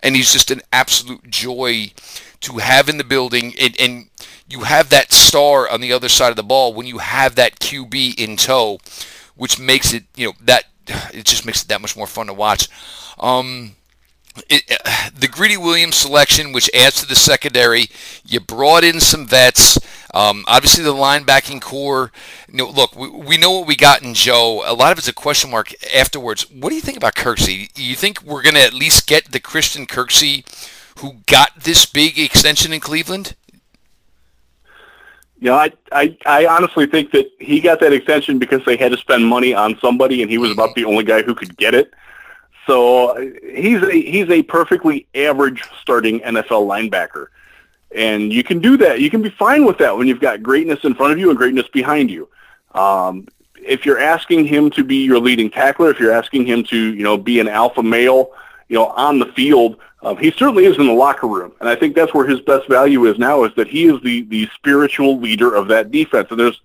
[0.03, 1.93] and he's just an absolute joy
[2.41, 3.55] to have in the building.
[3.61, 4.11] And, and
[4.49, 7.59] you have that star on the other side of the ball when you have that
[7.59, 8.79] QB in tow,
[9.37, 10.65] which makes it you know that
[11.13, 12.69] it just makes it that much more fun to watch.
[13.19, 13.73] Um,
[14.49, 17.87] it, uh, the Greedy Williams selection, which adds to the secondary,
[18.25, 19.79] you brought in some vets.
[20.15, 22.13] Um, obviously, the linebacking core.
[22.49, 24.63] You know, look, we, we know what we got in Joe.
[24.67, 26.51] A lot of it's a question mark afterwards.
[26.51, 27.71] What do you think about Kirksey?
[27.77, 30.45] You think we're going to at least get the Christian Kirksey
[31.01, 33.35] who got this big extension in Cleveland?
[35.41, 38.91] You know, I, I, I honestly think that he got that extension because they had
[38.91, 41.75] to spend money on somebody, and he was about the only guy who could get
[41.75, 41.93] it.
[42.67, 47.29] So he's a, he's a perfectly average starting NFL linebacker.
[47.95, 49.01] And you can do that.
[49.01, 51.39] You can be fine with that when you've got greatness in front of you and
[51.39, 52.29] greatness behind you.
[52.75, 56.77] Um, if you're asking him to be your leading tackler, if you're asking him to,
[56.77, 58.31] you know, be an alpha male,
[58.69, 61.53] you know, on the field, um, he certainly is in the locker room.
[61.61, 64.23] And I think that's where his best value is now is that he is the,
[64.25, 66.29] the spiritual leader of that defense.
[66.31, 66.61] And there's,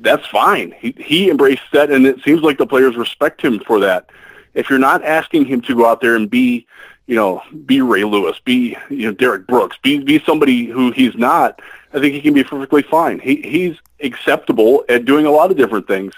[0.00, 0.74] that's fine.
[0.78, 4.10] He he embraced that, and it seems like the players respect him for that.
[4.54, 6.66] If you're not asking him to go out there and be,
[7.06, 11.14] you know, be Ray Lewis, be you know Derrick Brooks, be be somebody who he's
[11.14, 11.60] not,
[11.92, 13.18] I think he can be perfectly fine.
[13.18, 16.14] He he's acceptable at doing a lot of different things.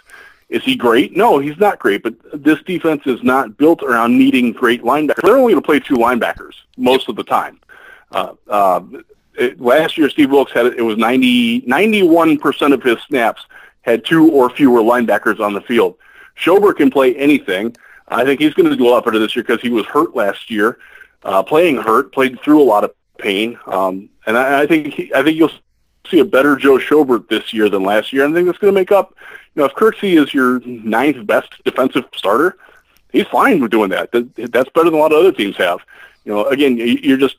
[0.49, 1.15] Is he great?
[1.15, 2.03] No, he's not great.
[2.03, 5.23] But this defense is not built around needing great linebackers.
[5.23, 7.61] They're only going to play two linebackers most of the time.
[8.11, 8.81] Uh, uh,
[9.35, 13.45] it, last year, Steve Wilks had it was 90, 91% of his snaps
[13.83, 15.97] had two or fewer linebackers on the field.
[16.37, 17.77] Schobert can play anything.
[18.11, 20.15] I think he's going to do a lot better this year because he was hurt
[20.15, 20.79] last year,
[21.23, 25.13] uh, playing hurt, played through a lot of pain, um, and I, I think he,
[25.15, 25.51] I think you'll
[26.11, 28.25] see a better Joe Schobert this year than last year.
[28.25, 29.15] And I think that's going to make up.
[29.55, 32.59] You know, if Kirksey is your ninth best defensive starter,
[33.13, 34.11] he's fine with doing that.
[34.13, 35.81] That's better than a lot of other teams have.
[36.25, 37.37] You know, again, you're just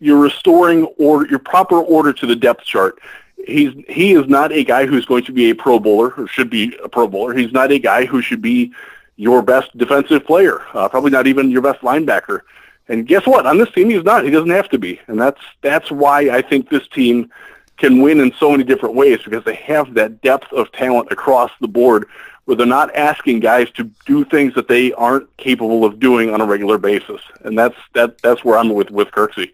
[0.00, 3.00] you're restoring or your proper order to the depth chart.
[3.46, 6.50] He's he is not a guy who's going to be a Pro Bowler or should
[6.50, 7.34] be a Pro Bowler.
[7.34, 8.72] He's not a guy who should be
[9.18, 10.62] your best defensive player.
[10.72, 12.40] Uh, probably not even your best linebacker.
[12.88, 13.46] And guess what?
[13.46, 14.24] On this team, he's not.
[14.24, 14.98] He doesn't have to be.
[15.08, 17.30] And that's that's why I think this team
[17.76, 21.50] can win in so many different ways because they have that depth of talent across
[21.60, 22.06] the board
[22.44, 26.40] where they're not asking guys to do things that they aren't capable of doing on
[26.40, 27.20] a regular basis.
[27.42, 29.52] And that's that that's where I'm with with Kirksey.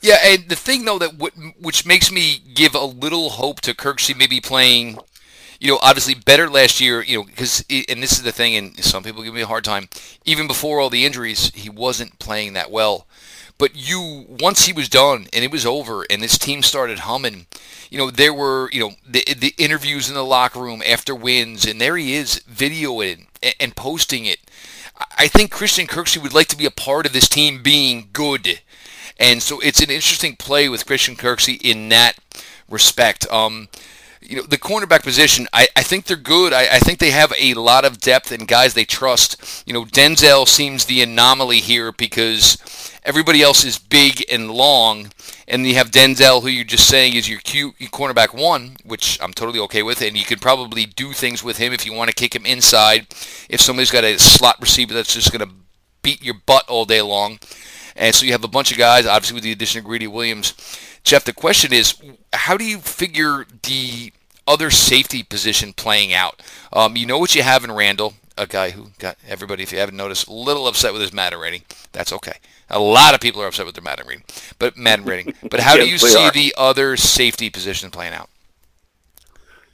[0.00, 3.74] Yeah, and the thing though that w- which makes me give a little hope to
[3.74, 4.98] Kirksey maybe playing,
[5.60, 8.82] you know, obviously better last year, you know, because and this is the thing, and
[8.84, 9.88] some people give me a hard time.
[10.24, 13.06] Even before all the injuries, he wasn't playing that well.
[13.56, 17.46] But you, once he was done and it was over, and this team started humming,
[17.88, 21.64] you know, there were, you know, the the interviews in the locker room after wins,
[21.64, 24.38] and there he is videoing and, and posting it.
[25.16, 28.60] I think Christian Kirksey would like to be a part of this team being good,
[29.18, 32.16] and so it's an interesting play with Christian Kirksey in that
[32.68, 33.30] respect.
[33.30, 33.68] Um,
[34.24, 36.52] you know, the cornerback position, I, I think they're good.
[36.52, 39.64] I, I think they have a lot of depth and guys they trust.
[39.66, 42.58] You know, Denzel seems the anomaly here because
[43.04, 45.12] everybody else is big and long,
[45.46, 49.32] and you have Denzel, who you're just saying is your cute cornerback one, which I'm
[49.32, 52.16] totally okay with, and you could probably do things with him if you want to
[52.16, 53.06] kick him inside.
[53.48, 55.54] If somebody's got a slot receiver that's just going to
[56.02, 57.38] beat your butt all day long.
[57.96, 60.54] And so you have a bunch of guys, obviously with the addition of Greedy Williams.
[61.04, 61.94] Jeff, the question is,
[62.34, 64.12] how do you figure the
[64.46, 66.42] other safety position playing out?
[66.72, 69.78] Um, you know what you have in Randall, a guy who got everybody, if you
[69.78, 71.62] haven't noticed, a little upset with his Madden rating.
[71.92, 72.38] That's okay.
[72.70, 74.24] A lot of people are upset with their Madden rating,
[74.58, 75.34] but Madden rating.
[75.50, 76.32] But how yes, do you see are.
[76.32, 78.28] the other safety position playing out?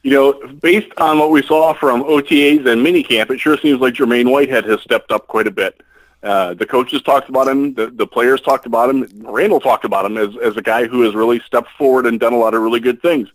[0.03, 3.95] You know, based on what we saw from OTAs and minicamp, it sure seems like
[3.95, 5.83] Jermaine Whitehead has stepped up quite a bit.
[6.23, 7.73] Uh, the coaches talked about him.
[7.75, 9.09] The, the players talked about him.
[9.25, 12.35] Randall talked about him as, as a guy who has really stepped forward and done
[12.35, 13.29] a lot of really good things.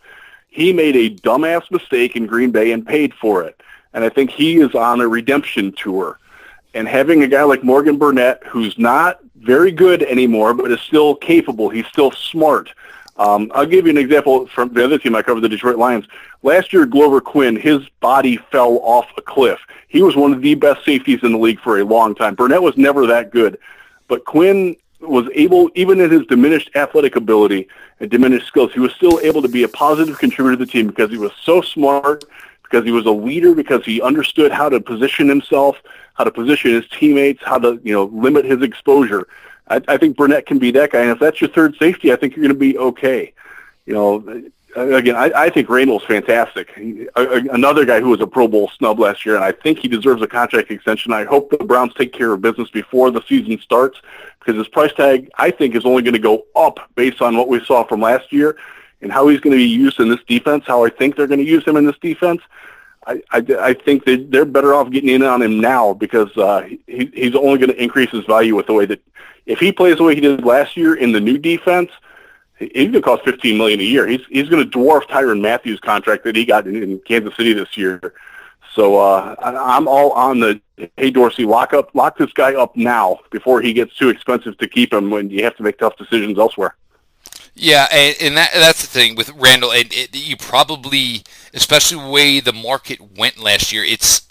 [0.50, 3.60] He made a dumbass mistake in Green Bay and paid for it.
[3.94, 6.20] And I think he is on a redemption tour.
[6.74, 11.16] And having a guy like Morgan Burnett, who's not very good anymore, but is still
[11.16, 12.72] capable, he's still smart.
[13.18, 16.06] Um, I'll give you an example from the other team I covered, the Detroit Lions.
[16.44, 19.60] Last year, Glover Quin, his body fell off a cliff.
[19.88, 22.36] He was one of the best safeties in the league for a long time.
[22.36, 23.58] Burnett was never that good,
[24.08, 27.68] but Quin was able, even in his diminished athletic ability
[28.00, 30.88] and diminished skills, he was still able to be a positive contributor to the team
[30.88, 32.26] because he was so smart,
[32.64, 35.78] because he was a leader, because he understood how to position himself,
[36.16, 39.28] how to position his teammates, how to you know limit his exposure.
[39.68, 42.16] I, I think Burnett can be that guy, and if that's your third safety, I
[42.16, 43.34] think you're going to be okay.
[43.86, 44.44] You know,
[44.76, 46.70] uh, again, I, I think Randall's fantastic.
[47.16, 50.22] Another guy who was a Pro Bowl snub last year, and I think he deserves
[50.22, 51.14] a contract extension.
[51.14, 54.02] I hope the Browns take care of business before the season starts
[54.40, 57.48] because his price tag, I think, is only going to go up based on what
[57.48, 58.58] we saw from last year
[59.02, 61.40] and how he's going to be used in this defense, how I think they're going
[61.40, 62.42] to use him in this defense.
[63.08, 66.68] I, I, I think that they're better off getting in on him now because uh,
[66.88, 69.02] he, he's only going to increase his value with the way that
[69.46, 71.92] if he plays the way he did last year in the new defense–
[72.58, 74.08] he's going to cost fifteen million a year.
[74.08, 77.54] He's he's going to dwarf Tyrann Mathieu's contract that he got in, in Kansas City
[77.54, 78.14] this year.
[78.74, 80.62] So uh, I, I'm all on the
[80.98, 84.68] hey Dorsey, lock up, lock this guy up now before he gets too expensive to
[84.68, 86.76] keep him when you have to make tough decisions elsewhere.
[87.58, 89.72] Yeah, and, and that, that's the thing with Randall.
[89.72, 94.28] And it, you probably, especially the way the market went last year, it's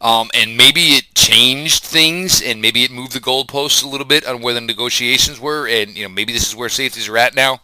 [0.00, 4.26] um, and maybe it changed things, and maybe it moved the goalposts a little bit
[4.26, 7.34] on where the negotiations were, and you know maybe this is where safeties are at
[7.34, 7.60] now.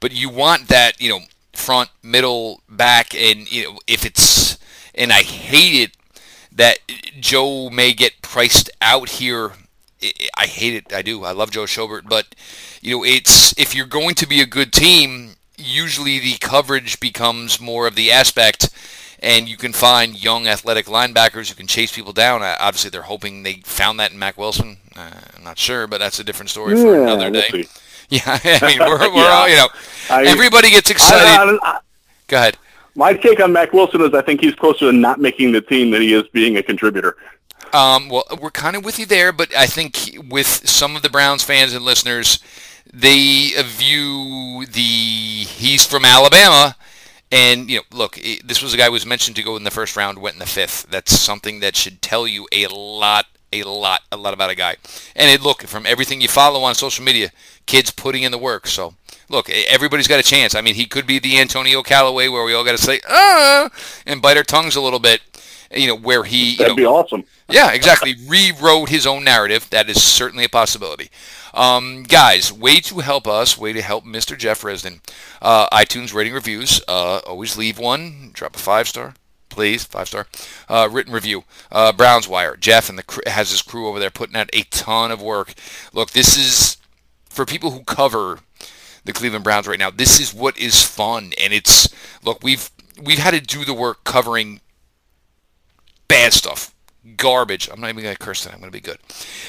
[0.00, 1.20] But you want that, you know,
[1.52, 4.58] front, middle, back, and you know if it's
[4.94, 5.96] and I hate it
[6.52, 6.78] that
[7.20, 9.52] Joe may get priced out here.
[10.36, 10.92] I hate it.
[10.92, 11.24] I do.
[11.24, 12.34] I love Joe Schobert, but
[12.82, 17.60] you know it's if you're going to be a good team, usually the coverage becomes
[17.60, 18.70] more of the aspect
[19.22, 22.42] and you can find young athletic linebackers who can chase people down.
[22.42, 24.76] Obviously, they're hoping they found that in Mack Wilson.
[24.96, 27.64] Uh, I'm not sure, but that's a different story for Yeah, another we'll day.
[28.10, 29.28] Yeah, I mean, we're, we're Yeah.
[29.30, 29.68] all, you know,
[30.10, 31.26] I- everybody gets excited.
[31.26, 31.78] I- I-
[32.28, 32.58] Go ahead.
[32.96, 35.90] my take on Mack Wilson is I think he's closer to not making the team
[35.90, 37.16] than he is being a contributor.
[37.74, 41.10] Um, well, we're kind of with you there, but I think with some of the
[41.10, 42.38] Browns fans and listeners,
[42.92, 46.76] they view the he's from Alabama,
[47.32, 49.64] and you know, look, i this was a guy who was mentioned to go in
[49.64, 50.86] the first round, went in the fifth.
[50.88, 54.76] That's something that should tell you a lot, a lot, a lot about a guy.
[55.16, 57.32] And it, look, from everything you follow on social media,
[57.66, 58.68] kids putting in the work.
[58.68, 58.94] So.
[59.30, 60.54] Look, everybody's got a chance.
[60.54, 63.70] I mean, he could be the Antonio Callaway where we all got to say, ah,
[64.04, 65.22] and bite our tongues a little bit,
[65.74, 67.24] you know, where he, you That'd know, be awesome.
[67.50, 68.14] yeah, exactly.
[68.26, 69.68] Rewrote his own narrative.
[69.70, 71.10] That is certainly a possibility.
[71.52, 74.36] Um, guys, way to help us, way to help Mr.
[74.36, 75.00] Jeff Risdon.
[75.40, 76.80] Uh, iTunes rating reviews.
[76.88, 78.30] Uh, always leave one.
[78.32, 79.14] Drop a five star,
[79.48, 79.84] please.
[79.84, 80.26] Five star.
[80.68, 81.44] Uh, written review.
[81.70, 82.56] Uh, Browns Wire.
[82.56, 85.54] Jeff and the cr- has his crew over there putting out a ton of work.
[85.92, 86.76] Look, this is
[87.28, 88.40] for people who cover
[89.04, 89.90] the Cleveland Browns right now.
[89.90, 91.88] This is what is fun, and it's
[92.24, 92.70] look we've
[93.02, 94.60] we've had to do the work covering
[96.14, 96.72] bad stuff,
[97.16, 97.68] garbage.
[97.68, 98.52] I'm not even going to curse that.
[98.52, 98.98] I'm going to be good.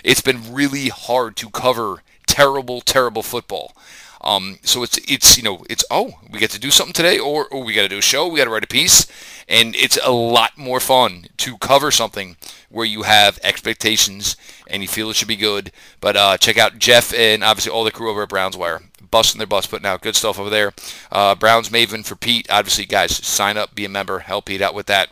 [0.03, 3.75] It's been really hard to cover terrible, terrible football.
[4.21, 7.47] Um, so it's it's you know it's oh we get to do something today or,
[7.49, 9.05] or we got to do a show we got to write a piece
[9.47, 12.35] and it's a lot more fun to cover something
[12.69, 14.35] where you have expectations
[14.67, 17.83] and you feel it should be good but uh, check out Jeff and obviously all
[17.83, 20.73] the crew over at Browns Wire busting their butts putting out good stuff over there
[21.11, 24.73] uh, Browns Maven for Pete obviously guys sign up be a member help Pete out
[24.73, 25.11] with that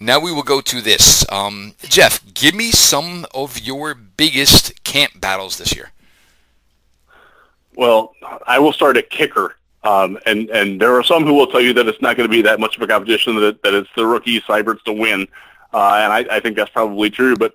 [0.00, 1.24] now we will go to this.
[1.30, 5.90] Um, Jeff, give me some of your biggest camp battles this year.
[7.76, 8.14] Well,
[8.46, 9.56] I will start at kicker.
[9.82, 12.34] Um, and, and there are some who will tell you that it's not going to
[12.34, 15.26] be that much of a competition, that, that it's the rookie Seibert's to win.
[15.72, 17.36] Uh, and I, I think that's probably true.
[17.36, 17.54] But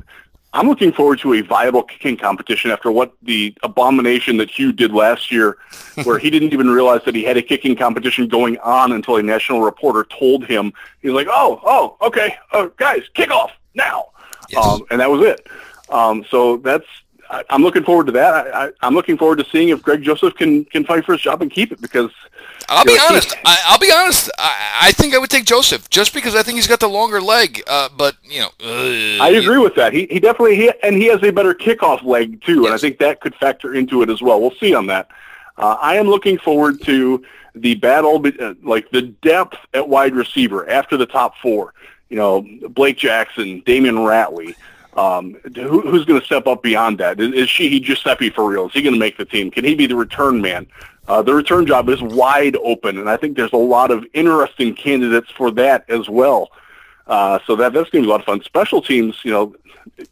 [0.55, 4.93] I'm looking forward to a viable kicking competition after what the abomination that Hugh did
[4.93, 5.57] last year,
[6.05, 9.23] where he didn't even realize that he had a kicking competition going on until a
[9.23, 10.71] national reporter told him.
[11.01, 14.05] He's like, oh, oh, okay, oh, guys, kick off now.
[14.49, 14.65] Yes.
[14.65, 15.45] Um, and that was it.
[15.89, 16.87] Um, so that's
[17.29, 18.33] I, I'm looking forward to that.
[18.33, 21.21] I, I, I'm looking forward to seeing if Greg Joseph can can fight for his
[21.21, 22.11] job and keep it because
[22.69, 23.35] I'll be he- honest.
[23.45, 24.29] I, I'll be honest.
[24.37, 27.21] I, I think I would take Joseph just because I think he's got the longer
[27.21, 27.63] leg.
[27.67, 29.93] Uh, but you know, uh, I agree with that.
[29.93, 32.99] He he definitely he and he has a better kickoff leg too, and I think
[32.99, 34.39] that could factor into it as well.
[34.39, 35.09] We'll see on that.
[35.57, 37.23] Uh, I am looking forward to
[37.55, 41.73] the battle, uh, like the depth at wide receiver after the top four.
[42.09, 44.55] You know, Blake Jackson, Damion Ratley.
[44.95, 47.19] Um, who, who's going to step up beyond that?
[47.19, 48.67] Is, is Sheehy-Guiseppi for real?
[48.67, 49.51] Is he going to make the team?
[49.51, 50.67] Can he be the return man?
[51.07, 54.73] Uh, the return job is wide open, and I think there's a lot of interesting
[54.73, 56.49] candidates for that as well.
[57.07, 58.41] Uh, so that that's going to be a lot of fun.
[58.43, 59.55] Special teams, you know,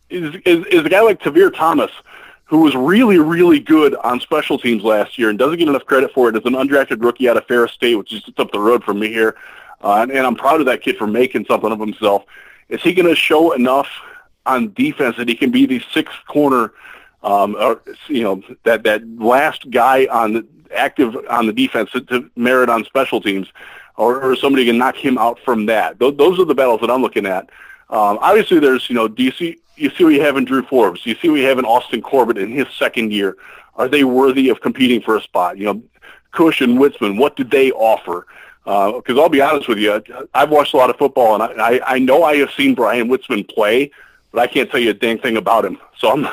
[0.10, 1.92] is, is, is a guy like Tavierre Thomas,
[2.46, 6.14] who was really, really good on special teams last year and doesn't get enough credit
[6.14, 8.60] for it as an undrafted rookie out of Ferris State, which is just up the
[8.60, 9.36] road from me here.
[9.82, 12.26] Uh, and, and I'm proud of that kid for making something of himself.
[12.70, 13.88] Is he going to show enough
[14.46, 16.74] on defense that he can be the sixth corner,
[17.24, 22.02] um, or, you know, that, that last guy on the active on the defense to,
[22.02, 23.48] to merit on special teams?
[23.98, 26.00] or, or somebody can knock him out from that.
[26.00, 27.50] Those, those are the battles that I'm looking at.
[27.90, 30.64] Um, obviously, there's you know, do you see you see what you have in Drew
[30.64, 31.06] Forbes?
[31.06, 33.38] You see what you have in Austin Corbett in his second year.
[33.76, 35.58] Are they worthy of competing for a spot?
[35.58, 35.84] You know,
[36.32, 38.28] Kush and Witzmann, what did they offer?
[38.66, 40.02] Because I'll be honest with you,
[40.34, 43.10] I've watched a lot of football, and I, I, I know I have seen Bryan
[43.10, 43.92] Witzmann play,
[44.34, 45.78] but I can't tell you a dang thing about him.
[45.98, 46.28] So I'm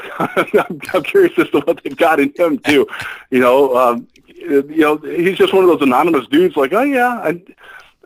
[0.95, 2.87] I'm, curious as to what they've got in him too.
[3.31, 6.57] You know, um, you know, he's just one of those anonymous dudes.
[6.57, 7.43] Like, oh yeah, I,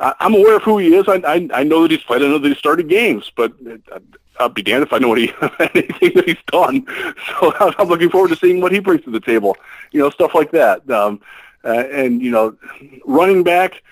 [0.00, 1.06] I- I'm aware of who he is.
[1.08, 2.22] I, I I know that he's played.
[2.22, 3.52] I know that he started games, but
[3.92, 4.00] uh,
[4.40, 6.86] I'll be damned if I know what he anything that he's done.
[7.40, 9.56] So I'm looking forward to seeing what he brings to the table.
[9.92, 10.88] You know, stuff like that.
[10.90, 11.20] Um,
[11.64, 12.56] uh, and you know,
[13.04, 13.82] running back.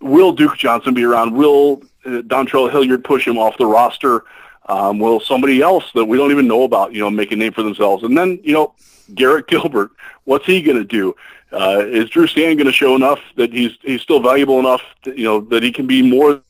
[0.00, 1.34] Will Duke Johnson be around?
[1.34, 4.24] Will uh, Dontrell Hilliard push him off the roster?
[4.72, 7.52] Um, will somebody else that we don't even know about, you know, make a name
[7.52, 8.02] for themselves?
[8.04, 8.74] And then, you know,
[9.14, 9.90] Garrett Gilbert,
[10.24, 11.14] what's he going to do?
[11.52, 15.16] Uh, is Drew Stan going to show enough that he's he's still valuable enough, to,
[15.16, 16.40] you know, that he can be more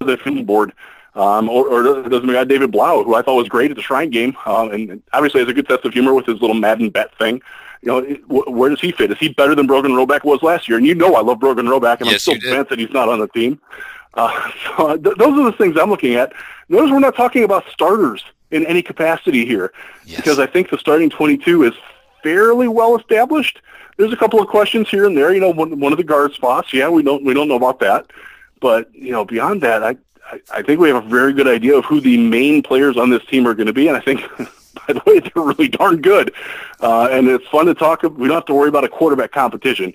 [0.00, 0.72] the film board?
[1.14, 3.82] Um, or, or does my guy David Blough, who I thought was great at the
[3.82, 6.90] Shrine game, um, and obviously has a good sense of humor with his little Madden
[6.90, 7.42] bet thing.
[7.82, 9.10] You know, wh- where does he fit?
[9.10, 10.78] Is he better than Brogan Roback was last year?
[10.78, 12.92] And you know I love Brogan Roback, and I'm Yes, still you bent that he's
[12.92, 13.60] not on the team.
[14.14, 16.32] Uh, so th- those are the things I'm looking at.
[16.68, 19.72] Notice we're not talking about starters in any capacity here,
[20.04, 20.16] Yes.
[20.16, 21.74] because I think the starting 22 is
[22.22, 23.60] fairly well established.
[23.96, 25.32] There's a couple of questions here and there.
[25.34, 26.72] You know, one, one of the guard spots.
[26.72, 28.06] Yeah, we don't we don't know about that.
[28.60, 31.76] But you know, beyond that, I, I I think we have a very good idea
[31.76, 34.22] of who the main players on this team are going to be, and I think.
[34.86, 36.32] By the way, they're really darn good,
[36.80, 38.02] uh, and it's fun to talk.
[38.02, 39.92] We don't have to worry about a quarterback competition.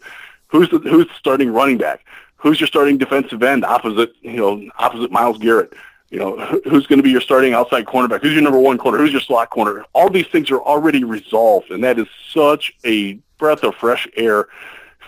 [0.48, 2.06] Who's the, who's starting running back?
[2.38, 5.74] Who's your starting defensive end opposite you know opposite Myles Garrett?
[6.10, 8.22] You know who's going to be your starting outside cornerback?
[8.22, 8.98] Who's your number one corner?
[8.98, 9.86] Who's your slot corner?
[9.94, 14.48] All these things are already resolved, and that is such a breath of fresh air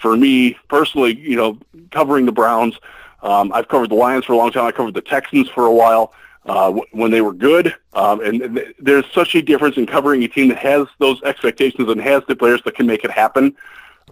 [0.01, 1.17] for me personally.
[1.17, 1.59] You know,
[1.91, 2.77] covering the Browns
[3.23, 4.65] um, I've covered the Lions for a long time.
[4.65, 6.13] I covered the Texans for a while
[6.45, 7.75] uh, w- when they were good.
[7.93, 11.89] Um, and, and there's such a difference in covering a team that has those expectations
[11.89, 13.55] and has the players that can make it happen.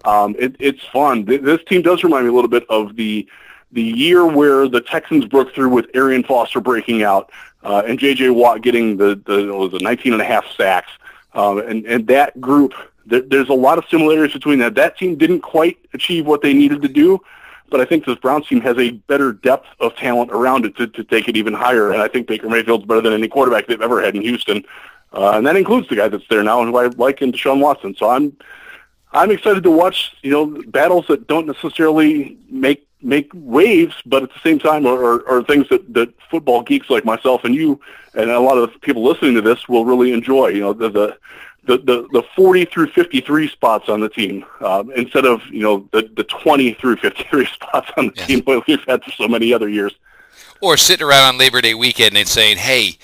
[0.04, 1.24] Um, it, it's fun.
[1.24, 3.26] This team does remind me a little bit of the
[3.72, 7.30] the year where the Texans broke through with Arian Foster breaking out
[7.64, 8.30] uh, and J.J.
[8.30, 10.90] Watt getting the the, the 19 and a half sacks.
[11.34, 12.72] Um, and, and that group,
[13.04, 14.74] there's a lot of similarities between that.
[14.74, 17.20] That team didn't quite achieve what they needed to do,
[17.68, 20.86] but I think this Browns team has a better depth of talent around it to,
[20.86, 21.92] to take it even higher.
[21.92, 24.64] And I think Baker Mayfield's better than any quarterback they've ever had in Houston.
[25.12, 27.60] Uh, and that includes the guy that's there now and who I like in Deshaun
[27.60, 27.94] Watson.
[27.94, 28.36] So I'm
[29.16, 34.32] I'm excited to watch, you know, battles that don't necessarily make make waves, but at
[34.32, 37.78] the same time are, are, are things that, that football geeks like myself and you
[38.14, 40.48] and a lot of people listening to this will really enjoy.
[40.48, 41.18] You know, the, the
[41.64, 45.88] the, the, the 40 through 53 spots on the team um, instead of, you know,
[45.92, 48.26] the, the 20 through 53 spots on the yes.
[48.26, 49.92] team we've had for so many other years.
[50.60, 52.98] Or sitting around on Labor Day weekend and saying, hey,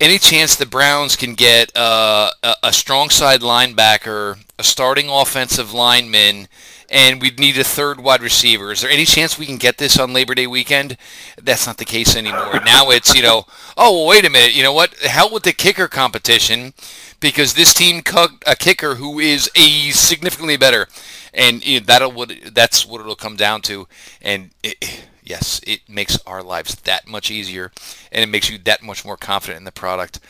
[0.00, 5.72] any chance the Browns can get uh, a, a strong side linebacker, a starting offensive
[5.72, 6.48] lineman,
[6.88, 8.72] and we'd need a third wide receiver.
[8.72, 10.96] Is there any chance we can get this on Labor Day weekend?
[11.40, 12.60] That's not the case anymore.
[12.64, 13.44] now it's, you know,
[13.76, 14.54] oh, well, wait a minute.
[14.54, 14.94] You know what?
[14.98, 16.74] Hell with the kicker competition
[17.20, 20.86] because this team cut a kicker who is a significantly better,
[21.32, 23.88] and you know, that'll what that's what it'll come down to.
[24.20, 27.72] And it, yes, it makes our lives that much easier,
[28.10, 30.20] and it makes you that much more confident in the product.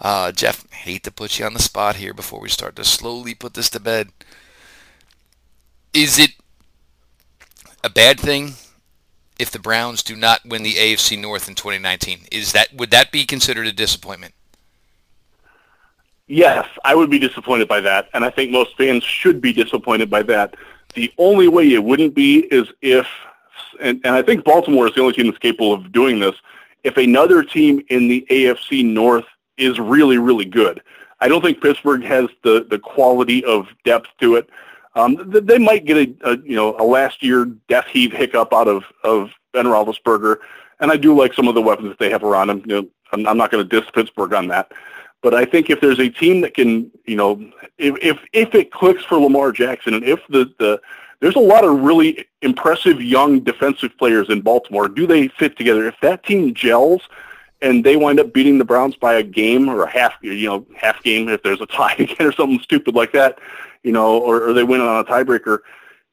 [0.00, 3.34] Uh, Jeff, hate to put you on the spot here before we start to slowly
[3.34, 4.08] put this to bed.
[5.92, 6.30] Is it
[7.82, 8.54] a bad thing
[9.38, 12.20] if the Browns do not win the AFC North in 2019?
[12.30, 14.34] Is that would that be considered a disappointment?
[16.30, 20.08] Yes, I would be disappointed by that, and I think most fans should be disappointed
[20.08, 20.54] by that.
[20.94, 23.08] The only way it wouldn't be is if,
[23.80, 26.36] and, and I think Baltimore is the only team that's capable of doing this,
[26.84, 29.26] if another team in the AFC North
[29.56, 30.82] is really, really good.
[31.20, 34.48] I don't think Pittsburgh has the, the quality of depth to it.
[34.94, 38.66] Um, they might get a, a you know a last year death heave hiccup out
[38.66, 40.38] of of Ben Roethlisberger,
[40.80, 42.62] and I do like some of the weapons that they have around him.
[42.66, 44.72] You know, I'm, I'm not going to diss Pittsburgh on that.
[45.22, 48.72] But I think if there's a team that can, you know, if if, if it
[48.72, 50.80] clicks for Lamar Jackson, and if the, the
[51.20, 54.88] there's a lot of really impressive young defensive players in Baltimore.
[54.88, 55.86] Do they fit together?
[55.86, 57.02] If that team gels
[57.62, 60.66] and they wind up beating the Browns by a game or a half, you know,
[60.74, 63.38] half game if there's a tie again or something stupid like that,
[63.82, 65.58] you know, or, or they win on a tiebreaker.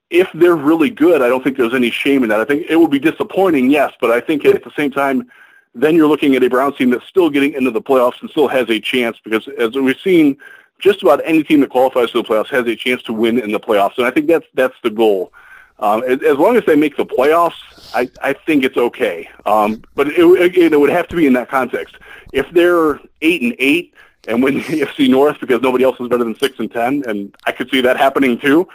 [0.10, 2.39] If they're really good, I don't think there's any shame in that.
[2.39, 5.30] I think it will be disappointing, yes, but I think at the same time,
[5.76, 8.47] then you're looking at a Browns team that's still getting into the playoffs and still
[8.47, 10.38] has a chance because as we've seen,
[10.80, 13.51] just about any team that qualifies for the playoffs has a chance to win in
[13.51, 15.32] the playoffs, and I think that's that's the goal.
[15.80, 17.53] Um, as, as long as they make the playoffs,
[17.93, 19.30] I, I think it's okay.
[19.45, 21.95] Um, but it, it, it would have to be in that context.
[22.34, 23.93] If they're eight and eight
[24.28, 27.36] and win the AFC North because nobody else is better than six and ten, and
[27.45, 28.67] I could see that happening too,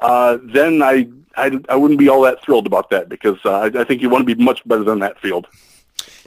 [0.00, 3.80] uh, then I, I I wouldn't be all that thrilled about that because uh, I,
[3.80, 5.46] I think you want to be much better than that field.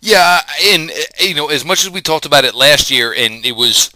[0.05, 3.45] Yeah, and uh, you know, as much as we talked about it last year, and
[3.45, 3.89] it was,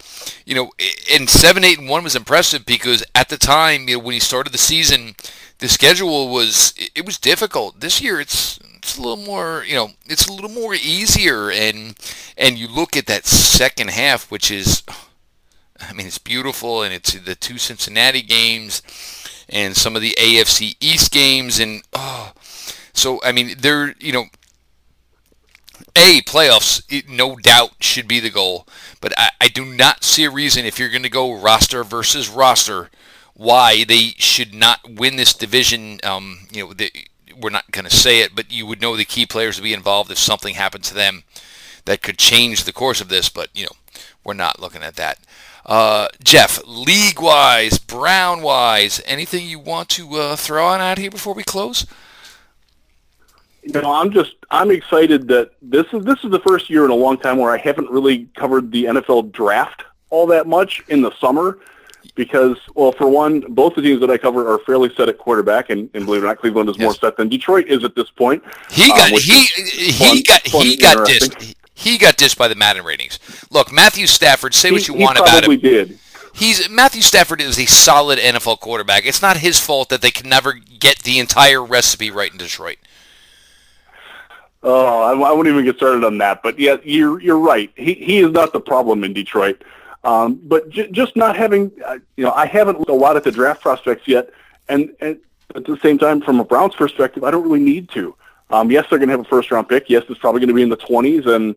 [0.46, 0.72] you know,
[1.12, 4.20] in seven, eight, and one was impressive because at the time, you know, when he
[4.22, 5.16] started the season,
[5.60, 7.82] the schedule was it was difficult.
[7.82, 11.98] This year, it's it's a little more, you know, it's a little more easier, and
[12.38, 14.84] and you look at that second half, which is,
[15.80, 18.82] I mean, it's beautiful, and it's the two Cincinnati games,
[19.50, 22.32] and some of the AFC East games, and oh,
[22.94, 24.26] so I mean, they're you know
[25.98, 28.68] a playoffs, no doubt, should be the goal.
[29.02, 32.30] But I, I do not see a reason if you're going to go roster versus
[32.30, 32.90] roster
[33.34, 36.00] why they should not win this division.
[36.04, 36.92] Um, you know, the,
[37.36, 39.74] we're not going to say it, but you would know the key players to be
[39.74, 41.24] involved if something happened to them
[41.86, 43.30] that could change the course of this.
[43.30, 45.20] But you know, we're not looking at that.
[45.66, 51.44] Uh, Jeff, league-wise, Brown-wise, anything you want to uh, throw on out here before we
[51.44, 51.86] close?
[53.66, 56.96] Know, I'm just I'm excited that this is this is the first year in a
[56.96, 61.12] long time where I haven't really covered the NFL draft all that much in the
[61.20, 61.60] summer.
[62.16, 65.70] because, well, for one, both the teams that I cover are fairly set at quarterback,
[65.70, 68.10] and, and believe it or not, Cleveland is more set than Detroit is at this
[68.10, 68.44] point.
[68.72, 71.56] He um, got which he is he got he got dissed.
[71.74, 73.20] He got dissed by the Madden ratings.
[73.52, 74.56] Look, Matthew Stafford.
[74.56, 75.62] Say what you he want about probably him.
[75.62, 76.00] did.
[76.34, 79.06] He's Matthew Stafford is a solid NFL quarterback.
[79.06, 82.78] It's not his fault that they can never get the entire recipe right in Detroit.
[84.70, 86.44] Oh, I, I won't even get started on that.
[86.44, 87.72] But yeah, you're you're right.
[87.76, 89.64] He he is not the problem in Detroit.
[90.04, 93.24] Um, but j- just not having, uh, you know, I haven't looked a lot at
[93.24, 94.30] the draft prospects yet,
[94.70, 95.20] and, and
[95.56, 98.16] at the same time, from a Browns perspective, I don't really need to.
[98.50, 99.90] Um, yes, they're going to have a first round pick.
[99.90, 101.56] Yes, it's probably going to be in the 20s, and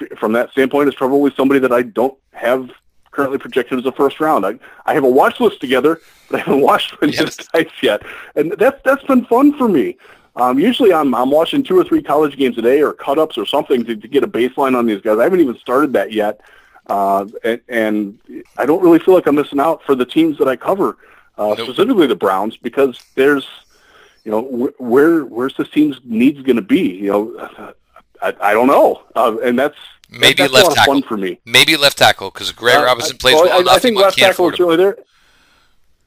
[0.00, 2.70] f- from that standpoint, it's probably somebody that I don't have
[3.12, 4.44] currently projected as a first round.
[4.44, 6.00] I, I have a watch list together,
[6.30, 8.02] but I haven't watched any of the guys yet,
[8.34, 9.96] and that's that's been fun for me.
[10.36, 13.38] Um, usually, I'm I'm watching two or three college games a day or cut ups
[13.38, 15.18] or something to, to get a baseline on these guys.
[15.18, 16.40] I haven't even started that yet,
[16.88, 18.18] uh, and, and
[18.58, 20.98] I don't really feel like I'm missing out for the teams that I cover,
[21.38, 21.60] uh, Nope.
[21.60, 23.46] specifically the Browns, because there's,
[24.24, 26.80] you know, wh- where where's this team's needs going to be?
[26.82, 27.74] You know,
[28.20, 29.76] I, I don't know, uh, and that's
[30.10, 30.94] Maybe that's left a lot of tackle.
[30.94, 31.40] fun for me.
[31.46, 33.74] Maybe left tackle because Greg Uh, Robinson plays well, I, enough.
[33.74, 34.98] I think left tackle is really there.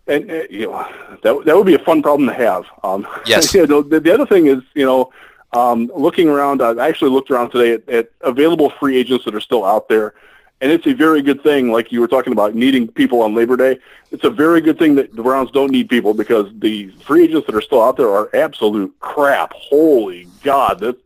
[0.09, 0.87] And uh, you know
[1.23, 2.65] that that would be a fun problem to have.
[2.83, 3.53] Um, Yes.
[3.53, 5.11] you know, the, the other thing is you know
[5.53, 6.61] um, looking around.
[6.61, 10.15] I actually looked around today at, at available free agents that are still out there,
[10.61, 11.71] and it's a very good thing.
[11.71, 13.77] Like you were talking about needing people on Labor Day,
[14.11, 17.45] it's a very good thing that the Browns don't need people because the free agents
[17.45, 19.53] that are still out there are absolute crap.
[19.53, 20.79] Holy God!
[20.79, 20.97] That,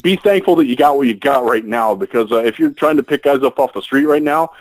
[0.00, 2.96] be thankful that you got what you got right now because uh, if you're trying
[2.96, 4.52] to pick guys up off the street right now,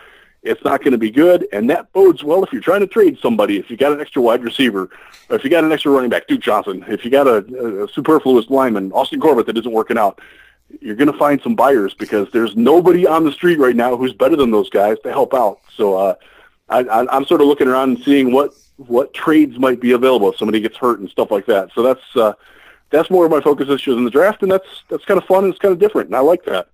[0.43, 3.19] it's not going to be good, and that bodes well if you're trying to trade
[3.21, 3.57] somebody.
[3.57, 4.89] If you got an extra wide receiver,
[5.29, 8.49] if you got an extra running back, Duke Johnson, if you got a, a superfluous
[8.49, 10.19] lineman, Austin Corbett, that isn't working out,
[10.79, 14.13] you're going to find some buyers because there's nobody on the street right now who's
[14.13, 15.59] better than those guys to help out.
[15.75, 16.15] So uh,
[16.69, 18.53] I, I, I'm sort of looking around and seeing what
[18.87, 21.69] what trades might be available if somebody gets hurt and stuff like that.
[21.75, 22.33] So that's uh,
[22.89, 25.25] that's more of my focus this year in the draft, and that's that's kind of
[25.25, 26.67] fun and it's kind of different, and I like that.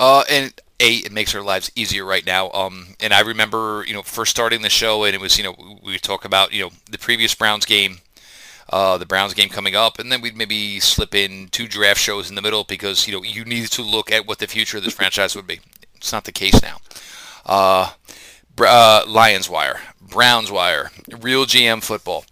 [0.00, 2.50] Uh, and a it makes our lives easier right now.
[2.50, 5.78] Um, and I remember you know first starting the show, and it was you know
[5.82, 7.98] we talk about you know the previous Browns game,
[8.70, 12.28] uh, the Browns game coming up, and then we'd maybe slip in two draft shows
[12.28, 14.84] in the middle because you know you needed to look at what the future of
[14.84, 15.60] this franchise would be.
[15.96, 16.78] It's not the case now.
[17.46, 17.92] Uh,
[18.60, 22.24] uh, Lions Wire, Browns Wire, Real GM Football.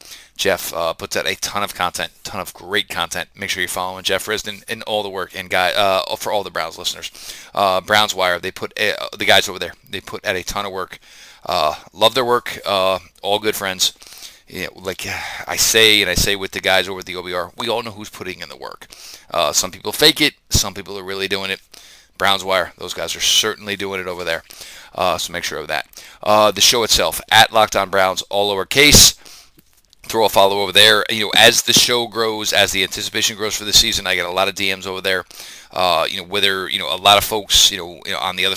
[0.42, 3.28] Jeff uh, puts out a ton of content, ton of great content.
[3.36, 6.42] Make sure you're following Jeff Risdon and all the work and guy uh, for all
[6.42, 7.12] the Browns listeners.
[7.54, 9.74] Uh, Browns Wire, they put uh, the guys over there.
[9.88, 10.98] They put out a ton of work.
[11.46, 12.58] Uh, love their work.
[12.66, 13.92] Uh, all good friends.
[14.74, 15.06] Like
[15.46, 17.92] I say, and I say with the guys over at the OBR, we all know
[17.92, 18.88] who's putting in the work.
[19.52, 20.34] Some people fake it.
[20.50, 21.60] Some people are really doing it.
[22.18, 24.42] Browns Wire, those guys are certainly doing it over there.
[24.92, 25.86] Uh, so make sure of that.
[26.20, 29.16] Uh, the show itself at Locked On Browns, all lowercase
[30.12, 31.04] throw a follow over there.
[31.10, 34.26] You know, as the show grows, as the anticipation grows for the season, I get
[34.26, 35.24] a lot of DMs over there.
[35.72, 38.36] Uh, you know, whether you know a lot of folks, you know, you know on
[38.36, 38.54] the other